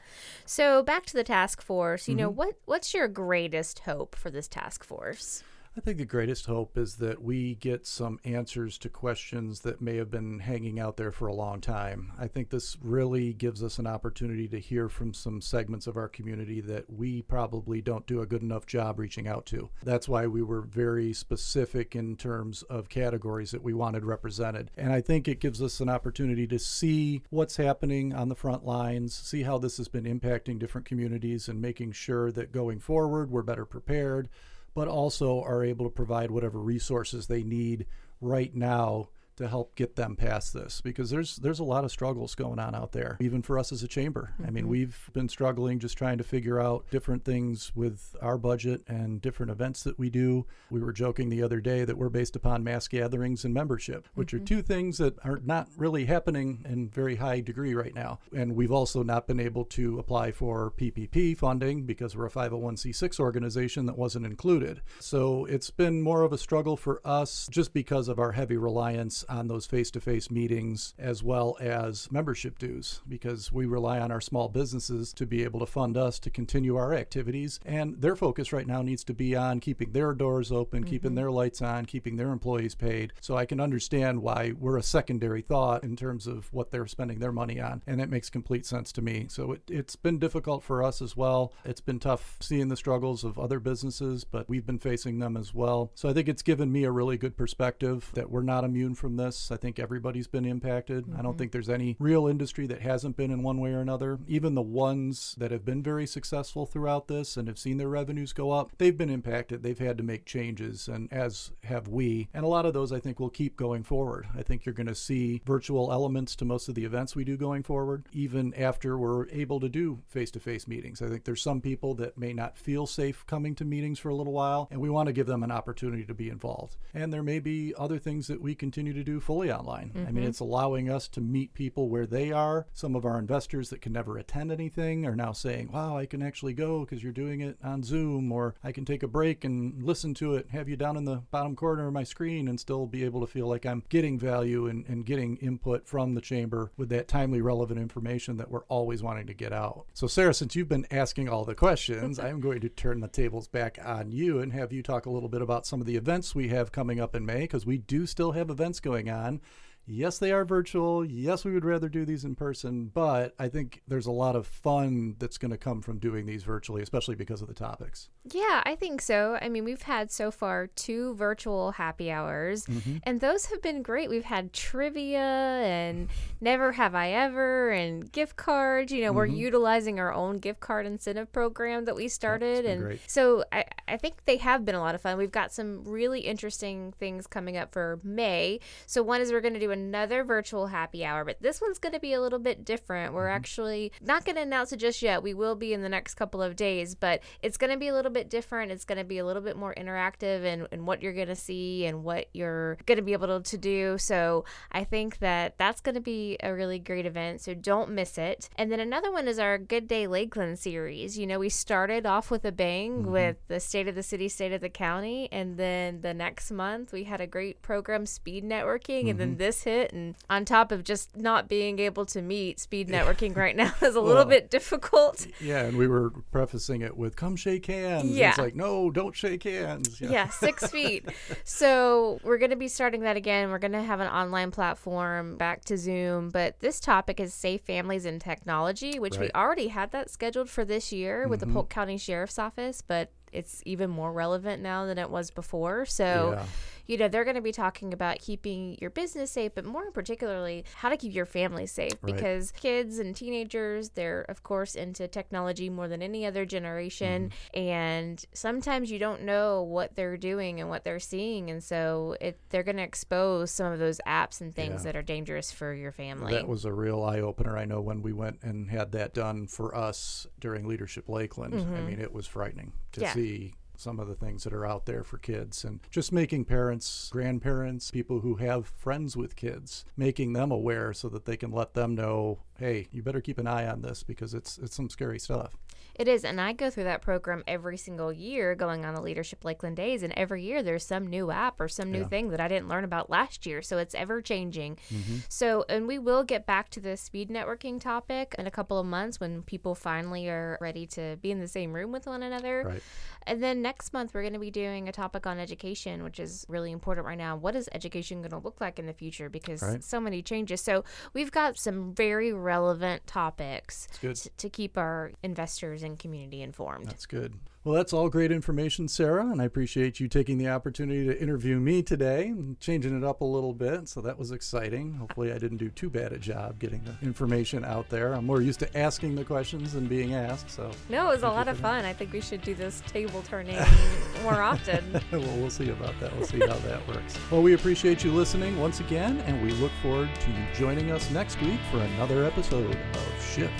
So 0.45 0.83
back 0.83 1.05
to 1.05 1.13
the 1.13 1.23
task 1.23 1.61
force. 1.61 2.09
You 2.09 2.15
know 2.15 2.27
Mm-hmm. 2.29 2.37
what? 2.37 2.55
What's 2.65 2.93
your 2.93 3.07
greatest 3.07 3.79
hope 3.79 4.15
for 4.15 4.29
this 4.29 4.49
task 4.49 4.83
force? 4.83 5.43
I 5.77 5.81
think 5.81 5.97
the 5.97 6.05
greatest 6.05 6.45
hope 6.45 6.77
is 6.77 6.95
that 6.95 7.21
we 7.21 7.55
get 7.55 7.85
some 7.85 8.17
answers 8.23 8.77
to 8.77 8.87
questions 8.87 9.59
that 9.61 9.81
may 9.81 9.97
have 9.97 10.09
been 10.09 10.39
hanging 10.39 10.79
out 10.79 10.95
there 10.95 11.11
for 11.11 11.27
a 11.27 11.33
long 11.33 11.59
time. 11.59 12.13
I 12.17 12.29
think 12.29 12.49
this 12.49 12.77
really 12.81 13.33
gives 13.33 13.61
us 13.61 13.77
an 13.77 13.85
opportunity 13.85 14.47
to 14.47 14.59
hear 14.59 14.87
from 14.87 15.13
some 15.13 15.41
segments 15.41 15.85
of 15.85 15.97
our 15.97 16.07
community 16.07 16.61
that 16.61 16.89
we 16.89 17.23
probably 17.23 17.81
don't 17.81 18.07
do 18.07 18.21
a 18.21 18.25
good 18.25 18.41
enough 18.41 18.65
job 18.65 18.99
reaching 18.99 19.27
out 19.27 19.45
to. 19.47 19.69
That's 19.83 20.07
why 20.07 20.27
we 20.27 20.41
were 20.41 20.61
very 20.61 21.11
specific 21.11 21.93
in 21.93 22.15
terms 22.15 22.63
of 22.63 22.87
categories 22.87 23.51
that 23.51 23.61
we 23.61 23.73
wanted 23.73 24.05
represented. 24.05 24.71
And 24.77 24.93
I 24.93 25.01
think 25.01 25.27
it 25.27 25.41
gives 25.41 25.61
us 25.61 25.81
an 25.81 25.89
opportunity 25.89 26.47
to 26.47 26.57
see 26.57 27.21
what's 27.31 27.57
happening 27.57 28.13
on 28.13 28.29
the 28.29 28.35
front 28.35 28.65
lines, 28.65 29.13
see 29.13 29.43
how 29.43 29.57
this 29.57 29.75
has 29.75 29.89
been 29.89 30.05
impacting 30.05 30.57
different 30.57 30.87
communities, 30.87 31.49
and 31.49 31.61
making 31.61 31.91
sure 31.91 32.31
that 32.31 32.53
going 32.53 32.79
forward 32.79 33.29
we're 33.29 33.41
better 33.41 33.65
prepared 33.65 34.29
but 34.75 34.87
also 34.87 35.41
are 35.41 35.63
able 35.63 35.85
to 35.85 35.91
provide 35.91 36.29
whatever 36.29 36.59
resources 36.59 37.25
they 37.25 37.41
need 37.41 37.87
right 38.21 38.53
now 38.53 39.09
to 39.37 39.47
help 39.47 39.75
get 39.75 39.95
them 39.95 40.15
past 40.15 40.53
this 40.53 40.81
because 40.81 41.09
there's 41.09 41.37
there's 41.37 41.59
a 41.59 41.63
lot 41.63 41.83
of 41.83 41.91
struggles 41.91 42.35
going 42.35 42.59
on 42.59 42.73
out 42.73 42.91
there 42.91 43.17
even 43.19 43.41
for 43.41 43.59
us 43.59 43.71
as 43.71 43.83
a 43.83 43.87
chamber. 43.87 44.33
I 44.39 44.49
mean, 44.49 44.63
mm-hmm. 44.63 44.71
we've 44.71 45.09
been 45.13 45.29
struggling 45.29 45.79
just 45.79 45.97
trying 45.97 46.17
to 46.17 46.23
figure 46.23 46.59
out 46.59 46.85
different 46.91 47.25
things 47.25 47.71
with 47.75 48.15
our 48.21 48.37
budget 48.37 48.81
and 48.87 49.21
different 49.21 49.51
events 49.51 49.83
that 49.83 49.99
we 49.99 50.09
do. 50.09 50.45
We 50.69 50.81
were 50.81 50.93
joking 50.93 51.29
the 51.29 51.43
other 51.43 51.59
day 51.59 51.85
that 51.85 51.97
we're 51.97 52.09
based 52.09 52.35
upon 52.35 52.63
mass 52.63 52.87
gatherings 52.87 53.45
and 53.45 53.53
membership, 53.53 54.07
which 54.15 54.33
are 54.33 54.37
mm-hmm. 54.37 54.45
two 54.45 54.61
things 54.61 54.97
that 54.97 55.17
are 55.25 55.39
not 55.43 55.67
really 55.77 56.05
happening 56.05 56.65
in 56.67 56.89
very 56.89 57.15
high 57.15 57.41
degree 57.41 57.73
right 57.73 57.93
now. 57.93 58.19
And 58.35 58.55
we've 58.55 58.71
also 58.71 59.03
not 59.03 59.27
been 59.27 59.39
able 59.39 59.65
to 59.65 59.99
apply 59.99 60.31
for 60.31 60.71
PPP 60.77 61.37
funding 61.37 61.83
because 61.83 62.15
we're 62.15 62.27
a 62.27 62.31
501c6 62.31 63.19
organization 63.19 63.85
that 63.85 63.97
wasn't 63.97 64.25
included. 64.25 64.81
So 64.99 65.45
it's 65.45 65.69
been 65.69 66.01
more 66.01 66.21
of 66.21 66.33
a 66.33 66.37
struggle 66.37 66.77
for 66.77 67.01
us 67.05 67.47
just 67.51 67.73
because 67.73 68.07
of 68.07 68.19
our 68.19 68.31
heavy 68.31 68.57
reliance 68.57 69.24
on 69.29 69.47
those 69.47 69.65
face 69.65 69.91
to 69.91 69.99
face 69.99 70.29
meetings 70.31 70.93
as 70.97 71.23
well 71.23 71.57
as 71.59 72.11
membership 72.11 72.57
dues 72.59 73.01
because 73.07 73.51
we 73.51 73.65
rely 73.65 73.99
on 73.99 74.11
our 74.11 74.21
small 74.21 74.49
businesses 74.49 75.13
to 75.13 75.25
be 75.25 75.43
able 75.43 75.59
to 75.59 75.65
fund 75.65 75.97
us 75.97 76.19
to 76.19 76.29
continue 76.29 76.75
our 76.75 76.93
activities. 76.93 77.59
And 77.65 78.01
their 78.01 78.15
focus 78.15 78.53
right 78.53 78.67
now 78.67 78.81
needs 78.81 79.03
to 79.05 79.13
be 79.13 79.35
on 79.35 79.59
keeping 79.59 79.91
their 79.91 80.13
doors 80.13 80.51
open, 80.51 80.83
keeping 80.83 81.11
mm-hmm. 81.11 81.15
their 81.15 81.31
lights 81.31 81.61
on, 81.61 81.85
keeping 81.85 82.15
their 82.15 82.31
employees 82.31 82.75
paid. 82.75 83.13
So 83.21 83.37
I 83.37 83.45
can 83.45 83.59
understand 83.59 84.21
why 84.21 84.53
we're 84.57 84.77
a 84.77 84.83
secondary 84.83 85.41
thought 85.41 85.83
in 85.83 85.95
terms 85.95 86.27
of 86.27 86.51
what 86.53 86.71
they're 86.71 86.87
spending 86.87 87.19
their 87.19 87.31
money 87.31 87.59
on. 87.59 87.81
And 87.87 87.99
that 87.99 88.09
makes 88.09 88.29
complete 88.29 88.65
sense 88.65 88.91
to 88.93 89.01
me. 89.01 89.27
So 89.29 89.53
it, 89.53 89.61
it's 89.69 89.95
been 89.95 90.19
difficult 90.19 90.63
for 90.63 90.83
us 90.83 91.01
as 91.01 91.15
well. 91.15 91.53
It's 91.63 91.81
been 91.81 91.99
tough 91.99 92.37
seeing 92.39 92.67
the 92.67 92.77
struggles 92.77 93.23
of 93.23 93.39
other 93.39 93.59
businesses, 93.59 94.23
but 94.23 94.49
we've 94.49 94.65
been 94.65 94.79
facing 94.79 95.19
them 95.19 95.37
as 95.37 95.53
well. 95.53 95.91
So 95.95 96.09
I 96.09 96.13
think 96.13 96.27
it's 96.27 96.41
given 96.41 96.71
me 96.71 96.83
a 96.83 96.91
really 96.91 97.17
good 97.17 97.37
perspective 97.37 98.11
that 98.13 98.29
we're 98.29 98.41
not 98.41 98.63
immune 98.63 98.95
from 98.95 99.14
from 99.15 99.25
this. 99.25 99.51
I 99.51 99.57
think 99.57 99.79
everybody's 99.79 100.27
been 100.27 100.45
impacted. 100.45 101.05
I 101.17 101.21
don't 101.21 101.35
Mhm. 101.35 101.37
think 101.37 101.51
there's 101.51 101.69
any 101.69 101.95
real 101.99 102.27
industry 102.27 102.67
that 102.67 102.81
hasn't 102.81 103.15
been 103.15 103.31
in 103.31 103.43
one 103.43 103.59
way 103.59 103.73
or 103.73 103.79
another. 103.79 104.19
Even 104.27 104.55
the 104.55 104.61
ones 104.61 105.35
that 105.37 105.51
have 105.51 105.63
been 105.63 105.81
very 105.81 106.05
successful 106.05 106.65
throughout 106.65 107.07
this 107.07 107.37
and 107.37 107.47
have 107.47 107.57
seen 107.57 107.77
their 107.77 107.87
revenues 107.87 108.33
go 108.33 108.51
up, 108.51 108.71
they've 108.77 108.97
been 108.97 109.09
impacted. 109.09 109.63
They've 109.63 109.79
had 109.79 109.97
to 109.97 110.03
make 110.03 110.25
changes, 110.25 110.87
and 110.89 111.11
as 111.13 111.51
have 111.63 111.87
we. 111.87 112.27
And 112.33 112.43
a 112.43 112.49
lot 112.49 112.65
of 112.65 112.73
those 112.73 112.91
I 112.91 112.99
think 112.99 113.19
will 113.19 113.29
keep 113.29 113.55
going 113.55 113.83
forward. 113.83 114.27
I 114.35 114.43
think 114.43 114.65
you're 114.65 114.73
going 114.75 114.87
to 114.87 114.95
see 114.95 115.41
virtual 115.45 115.91
elements 115.91 116.35
to 116.37 116.45
most 116.45 116.67
of 116.67 116.75
the 116.75 116.83
events 116.85 117.15
we 117.15 117.23
do 117.23 117.37
going 117.37 117.63
forward, 117.63 118.07
even 118.11 118.53
after 118.55 118.97
we're 118.97 119.27
able 119.29 119.59
to 119.61 119.69
do 119.69 119.99
face 120.07 120.31
to 120.31 120.39
face 120.39 120.67
meetings. 120.67 121.01
I 121.01 121.07
think 121.07 121.23
there's 121.23 121.41
some 121.41 121.61
people 121.61 121.93
that 121.95 122.17
may 122.17 122.33
not 122.33 122.57
feel 122.57 122.85
safe 122.85 123.25
coming 123.27 123.55
to 123.55 123.65
meetings 123.65 123.99
for 123.99 124.09
a 124.09 124.15
little 124.15 124.33
while, 124.33 124.67
and 124.69 124.81
we 124.81 124.89
want 124.89 125.07
to 125.07 125.13
give 125.13 125.27
them 125.27 125.43
an 125.43 125.51
opportunity 125.51 126.03
to 126.05 126.13
be 126.13 126.29
involved. 126.29 126.75
And 126.93 127.13
there 127.13 127.23
may 127.23 127.39
be 127.39 127.73
other 127.77 127.99
things 127.99 128.27
that 128.27 128.41
we 128.41 128.55
continue 128.55 128.93
to 128.93 129.03
do 129.05 129.19
fully 129.19 129.51
online. 129.51 129.91
I 129.95 130.11
mean, 130.11 130.25
Mhm. 130.25 130.27
it's 130.27 130.39
allowing 130.39 130.89
us 130.89 131.07
to 131.09 131.21
meet 131.21 131.53
people 131.53 131.87
where 131.89 132.05
they 132.05 132.31
are. 132.31 132.65
Some 132.73 132.95
of 132.95 133.05
our 133.05 133.17
investors 133.17 133.69
that 133.69 133.81
can 133.81 133.93
never 133.93 134.17
attend 134.17 134.51
anything 134.51 135.05
are 135.05 135.15
now 135.15 135.31
saying, 135.31 135.69
wow, 135.71 135.97
I 135.97 136.05
can 136.05 136.21
actually 136.21 136.53
go 136.53 136.81
because 136.81 137.03
you're 137.03 137.13
doing 137.13 137.41
it 137.41 137.57
on 137.63 137.83
Zoom, 137.83 138.31
or 138.31 138.55
I 138.63 138.71
can 138.71 138.83
take 138.85 139.03
a 139.03 139.07
break 139.07 139.43
and 139.45 139.81
listen 139.83 140.13
to 140.15 140.35
it, 140.35 140.49
have 140.49 140.67
you 140.67 140.75
down 140.75 140.97
in 140.97 141.05
the 141.05 141.23
bottom 141.31 141.55
corner 141.55 141.87
of 141.87 141.93
my 141.93 142.03
screen, 142.03 142.47
and 142.47 142.59
still 142.59 142.85
be 142.87 143.03
able 143.03 143.21
to 143.21 143.27
feel 143.27 143.47
like 143.47 143.65
I'm 143.65 143.83
getting 143.89 144.17
value 144.19 144.67
and, 144.67 144.85
and 144.87 145.05
getting 145.05 145.37
input 145.37 145.87
from 145.87 146.13
the 146.15 146.21
chamber 146.21 146.71
with 146.77 146.89
that 146.89 147.07
timely, 147.07 147.41
relevant 147.41 147.79
information 147.79 148.37
that 148.37 148.49
we're 148.49 148.63
always 148.65 149.03
wanting 149.03 149.27
to 149.27 149.33
get 149.33 149.53
out. 149.53 149.85
So, 149.93 150.07
Sarah, 150.07 150.33
since 150.33 150.55
you've 150.55 150.69
been 150.69 150.87
asking 150.89 151.29
all 151.29 151.45
the 151.45 151.55
questions, 151.55 152.19
I'm 152.25 152.39
going 152.39 152.61
to 152.61 152.69
turn 152.69 153.01
the 153.01 153.07
tables 153.07 153.47
back 153.47 153.77
on 153.83 154.11
you 154.11 154.39
and 154.39 154.51
have 154.53 154.73
you 154.73 154.81
talk 154.81 155.05
a 155.05 155.09
little 155.11 155.29
bit 155.29 155.41
about 155.41 155.65
some 155.65 155.79
of 155.81 155.87
the 155.87 155.95
events 155.95 156.33
we 156.33 156.47
have 156.49 156.71
coming 156.71 156.99
up 156.99 157.15
in 157.15 157.25
May, 157.25 157.41
because 157.41 157.65
we 157.65 157.77
do 157.77 158.05
still 158.05 158.31
have 158.31 158.49
events 158.49 158.79
going 158.79 158.94
on. 159.03 159.41
Yes, 159.87 160.17
they 160.19 160.31
are 160.31 160.43
virtual. 160.45 161.05
Yes, 161.05 161.45
we 161.45 161.53
would 161.53 161.65
rather 161.65 161.89
do 161.89 162.05
these 162.05 162.25
in 162.25 162.35
person, 162.35 162.91
but 162.93 163.33
I 163.39 163.49
think 163.49 163.81
there's 163.87 164.07
a 164.07 164.11
lot 164.11 164.35
of 164.35 164.47
fun 164.47 165.15
that's 165.19 165.37
going 165.37 165.51
to 165.51 165.57
come 165.57 165.81
from 165.81 165.99
doing 165.99 166.25
these 166.25 166.43
virtually, 166.43 166.81
especially 166.81 167.15
because 167.15 167.41
of 167.41 167.47
the 167.47 167.53
topics. 167.53 168.09
Yeah, 168.31 168.63
I 168.65 168.75
think 168.75 169.01
so. 169.01 169.37
I 169.41 169.49
mean, 169.49 169.63
we've 169.63 169.83
had 169.83 170.11
so 170.11 170.31
far 170.31 170.67
two 170.67 171.13
virtual 171.15 171.71
happy 171.73 172.11
hours, 172.11 172.65
Mm-hmm. 172.65 172.97
and 173.03 173.21
those 173.21 173.45
have 173.47 173.61
been 173.61 173.81
great. 173.81 174.09
We've 174.09 174.23
had 174.25 174.53
trivia 174.53 175.19
and 175.19 176.09
never 176.41 176.71
have 176.73 176.95
I 176.95 177.11
ever 177.11 177.69
and 177.71 178.11
gift 178.11 178.35
cards. 178.35 178.91
You 178.91 179.03
know, 179.03 179.11
we're 179.13 179.27
Mhm. 179.27 179.37
utilizing 179.37 179.99
our 179.99 180.13
own 180.13 180.39
gift 180.39 180.59
card 180.59 180.85
incentive 180.85 181.31
program 181.31 181.85
that 181.85 181.95
we 181.95 182.07
started. 182.07 182.65
and 182.65 182.81
great. 182.81 182.99
so 183.07 183.43
I, 183.51 183.65
I 183.87 183.97
think 183.97 184.25
they 184.25 184.37
have 184.37 184.65
been 184.65 184.75
a 184.75 184.79
lot 184.79 184.95
of 184.95 185.01
fun. 185.01 185.17
We've 185.17 185.31
got 185.31 185.51
some 185.51 185.83
really 185.85 186.21
interesting 186.21 186.93
things 186.99 187.27
coming 187.27 187.57
up 187.57 187.71
for 187.71 187.99
May. 188.03 188.59
So, 188.85 189.03
one 189.03 189.21
is 189.21 189.31
we're 189.31 189.41
going 189.41 189.53
to 189.53 189.59
do 189.59 189.71
another 189.75 190.23
virtual 190.23 190.67
happy 190.67 191.03
hour, 191.05 191.25
but 191.25 191.41
this 191.41 191.59
one's 191.61 191.79
going 191.79 191.93
to 191.93 191.99
be 191.99 192.13
a 192.13 192.21
little 192.21 192.39
bit 192.39 192.63
different. 192.65 193.13
We're 193.13 193.25
Mm-hmm. 193.25 193.35
actually 193.35 193.91
not 194.01 194.23
going 194.25 194.35
to 194.35 194.41
announce 194.43 194.71
it 194.71 194.77
just 194.77 195.01
yet. 195.01 195.21
We 195.23 195.33
will 195.33 195.55
be 195.55 195.73
in 195.73 195.81
the 195.81 195.89
next 195.89 196.13
couple 196.15 196.41
of 196.41 196.55
days, 196.55 196.95
but 196.95 197.21
it's 197.41 197.57
going 197.57 197.71
to 197.71 197.77
be 197.77 197.87
a 197.87 197.93
little 197.93 198.11
bit 198.11 198.29
different. 198.29 198.71
It's 198.71 198.85
going 198.85 198.97
to 198.99 199.03
be 199.03 199.17
a 199.17 199.25
little 199.25 199.41
bit 199.41 199.57
more 199.57 199.73
interactive 199.75 200.43
and, 200.45 200.67
and 200.71 200.85
what 200.87 201.01
you're 201.01 201.13
going 201.13 201.27
to 201.27 201.35
see 201.35 201.85
and 201.85 202.03
what 202.03 202.27
you're 202.33 202.77
going 202.85 202.97
to 202.97 203.03
be 203.03 203.13
able 203.13 203.41
to 203.41 203.57
do. 203.57 203.97
So, 203.97 204.45
I 204.71 204.83
think 204.83 205.19
that 205.19 205.57
that's 205.57 205.81
going 205.81 205.95
to 205.95 206.01
be 206.01 206.37
a 206.43 206.53
really 206.53 206.79
great 206.79 207.05
event. 207.05 207.41
So, 207.41 207.53
don't 207.53 207.89
miss 207.91 208.17
it. 208.17 208.47
And 208.57 208.71
then 208.71 208.79
another 208.79 209.11
one 209.11 209.27
is 209.27 209.39
our 209.39 209.57
Good 209.57 209.87
Day 209.87 210.07
Lakeland 210.07 210.59
series. 210.59 211.17
You 211.17 211.27
know, 211.27 211.39
we 211.39 211.49
started 211.49 212.05
off 212.05 212.29
with 212.31 212.45
a 212.45 212.51
bang 212.51 213.11
with 213.11 213.37
the 213.47 213.59
state 213.59 213.87
of 213.87 213.95
the 213.95 214.03
city, 214.03 214.29
state 214.29 214.53
of 214.53 214.61
the 214.61 214.69
county, 214.69 215.27
and 215.31 215.57
then 215.57 216.01
the 216.01 216.13
next 216.13 216.51
month 216.51 216.93
we 216.93 217.03
had 217.05 217.19
a 217.21 217.27
great 217.27 217.61
program, 217.61 218.05
speed 218.05 218.43
networking, 218.43 219.09
and 219.09 219.19
then 219.19 219.37
this 219.37 219.64
hit. 219.65 219.91
And 219.91 220.15
on 220.29 220.45
top 220.45 220.71
of 220.71 220.83
just 220.85 221.15
not 221.17 221.47
being 221.49 221.77
able 221.79 222.05
to 222.07 222.21
meet, 222.21 222.59
speed 222.59 222.87
networking 222.95 223.35
right 223.35 223.55
now 223.55 223.73
is 223.81 223.95
a 223.95 223.99
little 224.01 224.15
Well, 224.15 224.25
bit 224.25 224.49
difficult. 224.49 225.27
Yeah, 225.41 225.63
and 225.65 225.77
we 225.77 225.87
were 225.87 226.11
prefacing 226.31 226.81
it 226.81 226.95
with 226.97 227.15
"Come 227.17 227.35
shake 227.35 227.65
hands." 227.65 228.05
Yeah. 228.11 228.29
it's 228.29 228.37
like 228.37 228.55
no, 228.55 228.89
don't 228.89 229.15
shake 229.15 229.43
hands. 229.43 229.99
Yeah, 229.99 230.29
six 230.29 230.65
feet. 230.71 231.05
So 231.43 232.19
we're 232.23 232.37
going 232.37 232.51
to 232.51 232.55
be 232.55 232.67
starting 232.67 233.01
that 233.01 233.17
again. 233.17 233.49
We're 233.51 233.59
going 233.59 233.71
to 233.73 233.83
have 233.83 233.99
an 233.99 234.07
online 234.07 234.51
platform 234.51 235.35
back 235.37 235.65
to 235.65 235.77
Zoom, 235.77 236.29
but 236.29 236.59
this 236.59 236.79
topic 236.79 237.19
is 237.19 237.33
safe 237.33 237.61
families 237.61 238.05
and 238.05 238.21
technology, 238.21 238.99
which 238.99 239.17
we 239.17 239.29
already 239.35 239.67
had 239.67 239.91
that 239.91 240.09
scheduled 240.09 240.49
for 240.49 240.63
this 240.65 240.91
year 240.93 241.27
with 241.27 241.39
the 241.41 241.45
Mhm. 241.45 241.53
Polk 241.53 241.69
County 241.69 241.97
Sheriff's 241.97 242.39
Office, 242.39 242.81
but 242.81 243.11
it's 243.31 243.61
even 243.65 243.89
more 243.89 244.13
relevant 244.13 244.61
now 244.61 244.85
than 244.85 244.97
it 244.97 245.09
was 245.09 245.29
before. 245.31 245.85
So 245.85 246.35
Yeah. 246.37 246.45
You 246.87 246.97
know, 246.97 247.07
they're 247.07 247.23
going 247.23 247.35
to 247.35 247.41
be 247.41 247.51
talking 247.51 247.93
about 247.93 248.19
keeping 248.19 248.77
your 248.81 248.89
business 248.89 249.31
safe, 249.31 249.51
but 249.55 249.65
more 249.65 249.91
particularly, 249.91 250.65
how 250.75 250.89
to 250.89 250.97
keep 250.97 251.13
your 251.13 251.25
family 251.25 251.65
safe. 251.65 251.93
Right. 252.01 252.15
Because 252.15 252.51
kids 252.51 252.99
and 252.99 253.15
teenagers, 253.15 253.89
they're, 253.89 254.21
of 254.29 254.43
course, 254.43 254.75
into 254.75 255.07
technology 255.07 255.69
more 255.69 255.87
than 255.87 256.01
any 256.01 256.25
other 256.25 256.45
generation. 256.45 257.31
Mm-hmm. 257.53 257.59
And 257.59 258.25
sometimes 258.33 258.91
you 258.91 258.99
don't 258.99 259.23
know 259.23 259.61
what 259.63 259.95
they're 259.95 260.17
doing 260.17 260.59
and 260.59 260.69
what 260.69 260.83
they're 260.83 260.99
seeing. 260.99 261.49
And 261.49 261.63
so 261.63 262.15
it, 262.21 262.39
they're 262.49 262.63
going 262.63 262.77
to 262.77 262.83
expose 262.83 263.51
some 263.51 263.71
of 263.73 263.79
those 263.79 263.99
apps 264.07 264.41
and 264.41 264.53
things 264.53 264.81
Yeah. 264.81 264.91
that 264.91 264.95
are 264.95 265.01
dangerous 265.01 265.51
for 265.51 265.73
your 265.73 265.91
family. 265.91 266.33
That 266.33 266.47
was 266.47 266.65
a 266.65 266.73
real 266.73 267.03
eye 267.03 267.19
opener. 267.19 267.57
I 267.57 267.65
know 267.65 267.81
when 267.81 268.01
we 268.01 268.13
went 268.13 268.39
and 268.43 268.69
had 268.69 268.91
that 268.93 269.13
done 269.13 269.47
for 269.47 269.75
us 269.75 270.27
during 270.39 270.67
Leadership 270.67 271.09
Lakeland. 271.09 271.55
I 271.55 271.81
mean, 271.81 271.99
it 271.99 272.13
was 272.13 272.27
frightening 272.27 272.73
to 272.93 272.99
Mm-hmm. 273.01 273.05
Yeah. 273.05 273.13
see 273.13 273.55
some 273.79 273.99
of 273.99 274.07
the 274.07 274.15
things 274.15 274.43
that 274.43 274.53
are 274.53 274.65
out 274.65 274.85
there 274.85 275.03
for 275.03 275.17
kids 275.17 275.63
and 275.63 275.79
just 275.91 276.11
making 276.11 276.45
parents, 276.45 277.09
grandparents, 277.11 277.91
people 277.91 278.19
who 278.19 278.35
have 278.35 278.67
friends 278.67 279.15
with 279.15 279.35
kids, 279.35 279.85
making 279.97 280.33
them 280.33 280.51
aware 280.51 280.93
so 280.93 281.09
that 281.09 281.25
they 281.25 281.37
can 281.37 281.51
let 281.51 281.73
them 281.73 281.95
know, 281.95 282.39
hey, 282.57 282.87
you 282.91 283.03
better 283.03 283.21
keep 283.21 283.37
an 283.37 283.47
eye 283.47 283.67
on 283.67 283.81
this 283.81 284.03
because 284.03 284.33
it's 284.33 284.57
it's 284.57 284.75
some 284.75 284.89
scary 284.89 285.19
stuff. 285.19 285.57
It 285.97 286.09
is, 286.09 286.25
and 286.25 286.41
I 286.41 286.51
go 286.51 286.69
through 286.69 286.83
that 286.83 287.01
program 287.01 287.41
every 287.47 287.77
single 287.77 288.11
year 288.11 288.53
going 288.53 288.83
on 288.83 288.95
the 288.95 289.01
Leadership 289.01 289.45
Lakeland 289.45 289.77
Days, 289.77 290.03
and 290.03 290.11
every 290.17 290.43
year 290.43 290.61
there's 290.61 290.85
some 290.85 291.07
new 291.07 291.31
app 291.31 291.61
or 291.61 291.69
some 291.69 291.89
new 291.89 291.99
Yeah. 292.01 292.07
thing 292.07 292.29
that 292.31 292.41
I 292.41 292.49
didn't 292.49 292.67
learn 292.67 292.83
about 292.83 293.09
last 293.09 293.45
year. 293.45 293.61
So 293.61 293.77
it's 293.77 293.95
ever 293.95 294.21
changing. 294.21 294.77
Mm-hmm. 294.93 295.15
So, 295.29 295.63
and 295.69 295.87
we 295.87 295.97
will 295.97 296.23
get 296.23 296.45
back 296.45 296.69
to 296.71 296.81
the 296.81 296.97
speed 296.97 297.29
networking 297.29 297.79
topic 297.79 298.35
in 298.37 298.45
a 298.45 298.51
couple 298.51 298.77
of 298.77 298.85
months 298.85 299.21
when 299.21 299.41
people 299.43 299.73
finally 299.73 300.27
are 300.27 300.57
ready 300.59 300.85
to 300.87 301.17
be 301.21 301.31
in 301.31 301.39
the 301.39 301.47
same 301.47 301.71
room 301.71 301.93
with 301.93 302.07
one 302.07 302.23
another. 302.23 302.63
Right. 302.65 302.83
And 303.27 303.41
then 303.41 303.61
next 303.61 303.91
month, 303.93 304.13
we're 304.13 304.21
going 304.21 304.33
to 304.33 304.39
be 304.39 304.51
doing 304.51 304.87
a 304.87 304.91
topic 304.91 305.25
on 305.25 305.39
education, 305.39 306.03
which 306.03 306.19
is 306.19 306.45
really 306.49 306.71
important 306.71 307.07
right 307.07 307.17
now. 307.17 307.35
What 307.37 307.55
is 307.55 307.67
education 307.71 308.21
going 308.21 308.29
to 308.31 308.37
look 308.37 308.59
like 308.61 308.77
in 308.79 308.85
the 308.85 308.93
future? 308.93 309.29
Because 309.29 309.63
Right. 309.63 309.83
so 309.83 309.99
many 310.01 310.21
changes. 310.21 310.59
So, 310.61 310.83
we've 311.13 311.31
got 311.31 311.57
some 311.57 311.93
very 311.95 312.33
relevant 312.33 313.07
topics 313.07 313.87
It's 313.89 313.99
good. 313.99 314.15
t- 314.15 314.29
to 314.37 314.49
keep 314.49 314.77
our 314.77 315.11
investors 315.23 315.81
and 315.85 315.97
community 315.97 316.41
informed. 316.41 316.87
That's 316.87 317.05
good. 317.05 317.33
Well, 317.63 317.73
that's 317.73 317.93
all 317.93 318.09
great 318.09 318.31
information, 318.31 318.87
Sarah, 318.87 319.25
and 319.31 319.41
I 319.41 319.45
appreciate 319.45 319.99
you 319.99 320.07
taking 320.07 320.37
the 320.37 320.49
opportunity 320.49 321.03
to 321.07 321.19
interview 321.19 321.59
me 321.59 321.81
today 321.81 322.27
and 322.27 322.59
changing 322.59 322.95
it 322.95 323.03
up 323.03 323.21
a 323.21 323.25
little 323.25 323.53
bit. 323.53 323.89
So 323.89 324.01
that 324.01 324.19
was 324.19 324.29
exciting. 324.31 324.93
Hopefully, 324.93 325.31
I 325.31 325.39
didn't 325.39 325.57
do 325.57 325.69
too 325.69 325.89
bad 325.89 326.13
a 326.13 326.19
job 326.19 326.59
getting 326.59 326.83
the 326.83 326.95
information 327.03 327.65
out 327.65 327.89
there. 327.89 328.13
I'm 328.13 328.27
more 328.27 328.39
used 328.39 328.59
to 328.59 328.77
asking 328.77 329.15
the 329.15 329.23
questions 329.25 329.73
than 329.73 329.87
being 329.87 330.13
asked. 330.13 330.51
So, 330.51 330.69
No, 330.89 331.07
it 331.09 331.13
was 331.15 331.23
a 331.23 331.27
lot 331.27 331.45
for 331.45 331.51
of 331.51 331.57
that. 331.57 331.63
fun. 331.63 331.85
I 331.85 331.93
think 331.93 332.13
we 332.13 332.21
should 332.21 332.43
do 332.43 332.53
this 332.53 332.83
table 332.85 333.23
turning 333.23 333.57
more 334.21 334.43
often. 334.43 335.01
well, 335.11 335.21
we'll 335.37 335.49
see 335.49 335.69
about 335.71 335.99
that. 336.01 336.15
We'll 336.15 336.27
see 336.27 336.41
how 336.41 336.53
that 336.57 336.87
works. 336.87 337.17
Well, 337.31 337.41
we 337.41 337.53
appreciate 337.53 338.03
you 338.03 338.11
listening 338.11 338.59
once 338.59 338.79
again, 338.79 339.21
and 339.21 339.41
we 339.41 339.49
look 339.53 339.71
forward 339.81 340.09
to 340.13 340.29
you 340.29 340.45
joining 340.53 340.91
us 340.91 341.09
next 341.09 341.41
week 341.41 341.59
for 341.71 341.79
another 341.79 342.25
episode 342.25 342.69
of 342.75 343.23
Shift. 343.33 343.51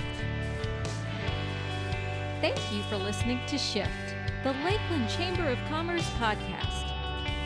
Thank 2.40 2.58
you 2.70 2.82
for 2.84 2.98
listening 2.98 3.40
to 3.46 3.56
Shift, 3.56 4.14
the 4.42 4.52
Lakeland 4.64 5.08
Chamber 5.08 5.48
of 5.48 5.58
Commerce 5.68 6.08
podcast. 6.20 6.84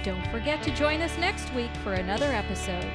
Don't 0.02 0.26
forget 0.32 0.62
to 0.64 0.74
join 0.74 1.00
us 1.00 1.16
next 1.16 1.52
week 1.54 1.70
for 1.84 1.94
another 1.94 2.26
episode. 2.26 2.90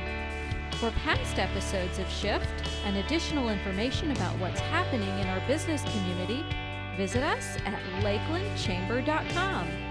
For 0.76 0.92
past 0.92 1.40
episodes 1.40 1.98
of 2.00 2.10
Shift 2.10 2.50
and 2.84 2.98
additional 2.98 3.48
information 3.48 4.12
about 4.12 4.38
what's 4.40 4.60
happening 4.60 5.20
in 5.20 5.28
our 5.28 5.40
business 5.48 5.84
community, 5.84 6.44
visit 6.98 7.24
us 7.24 7.56
at 7.66 7.82
lakelandchamber.com. 8.02 9.85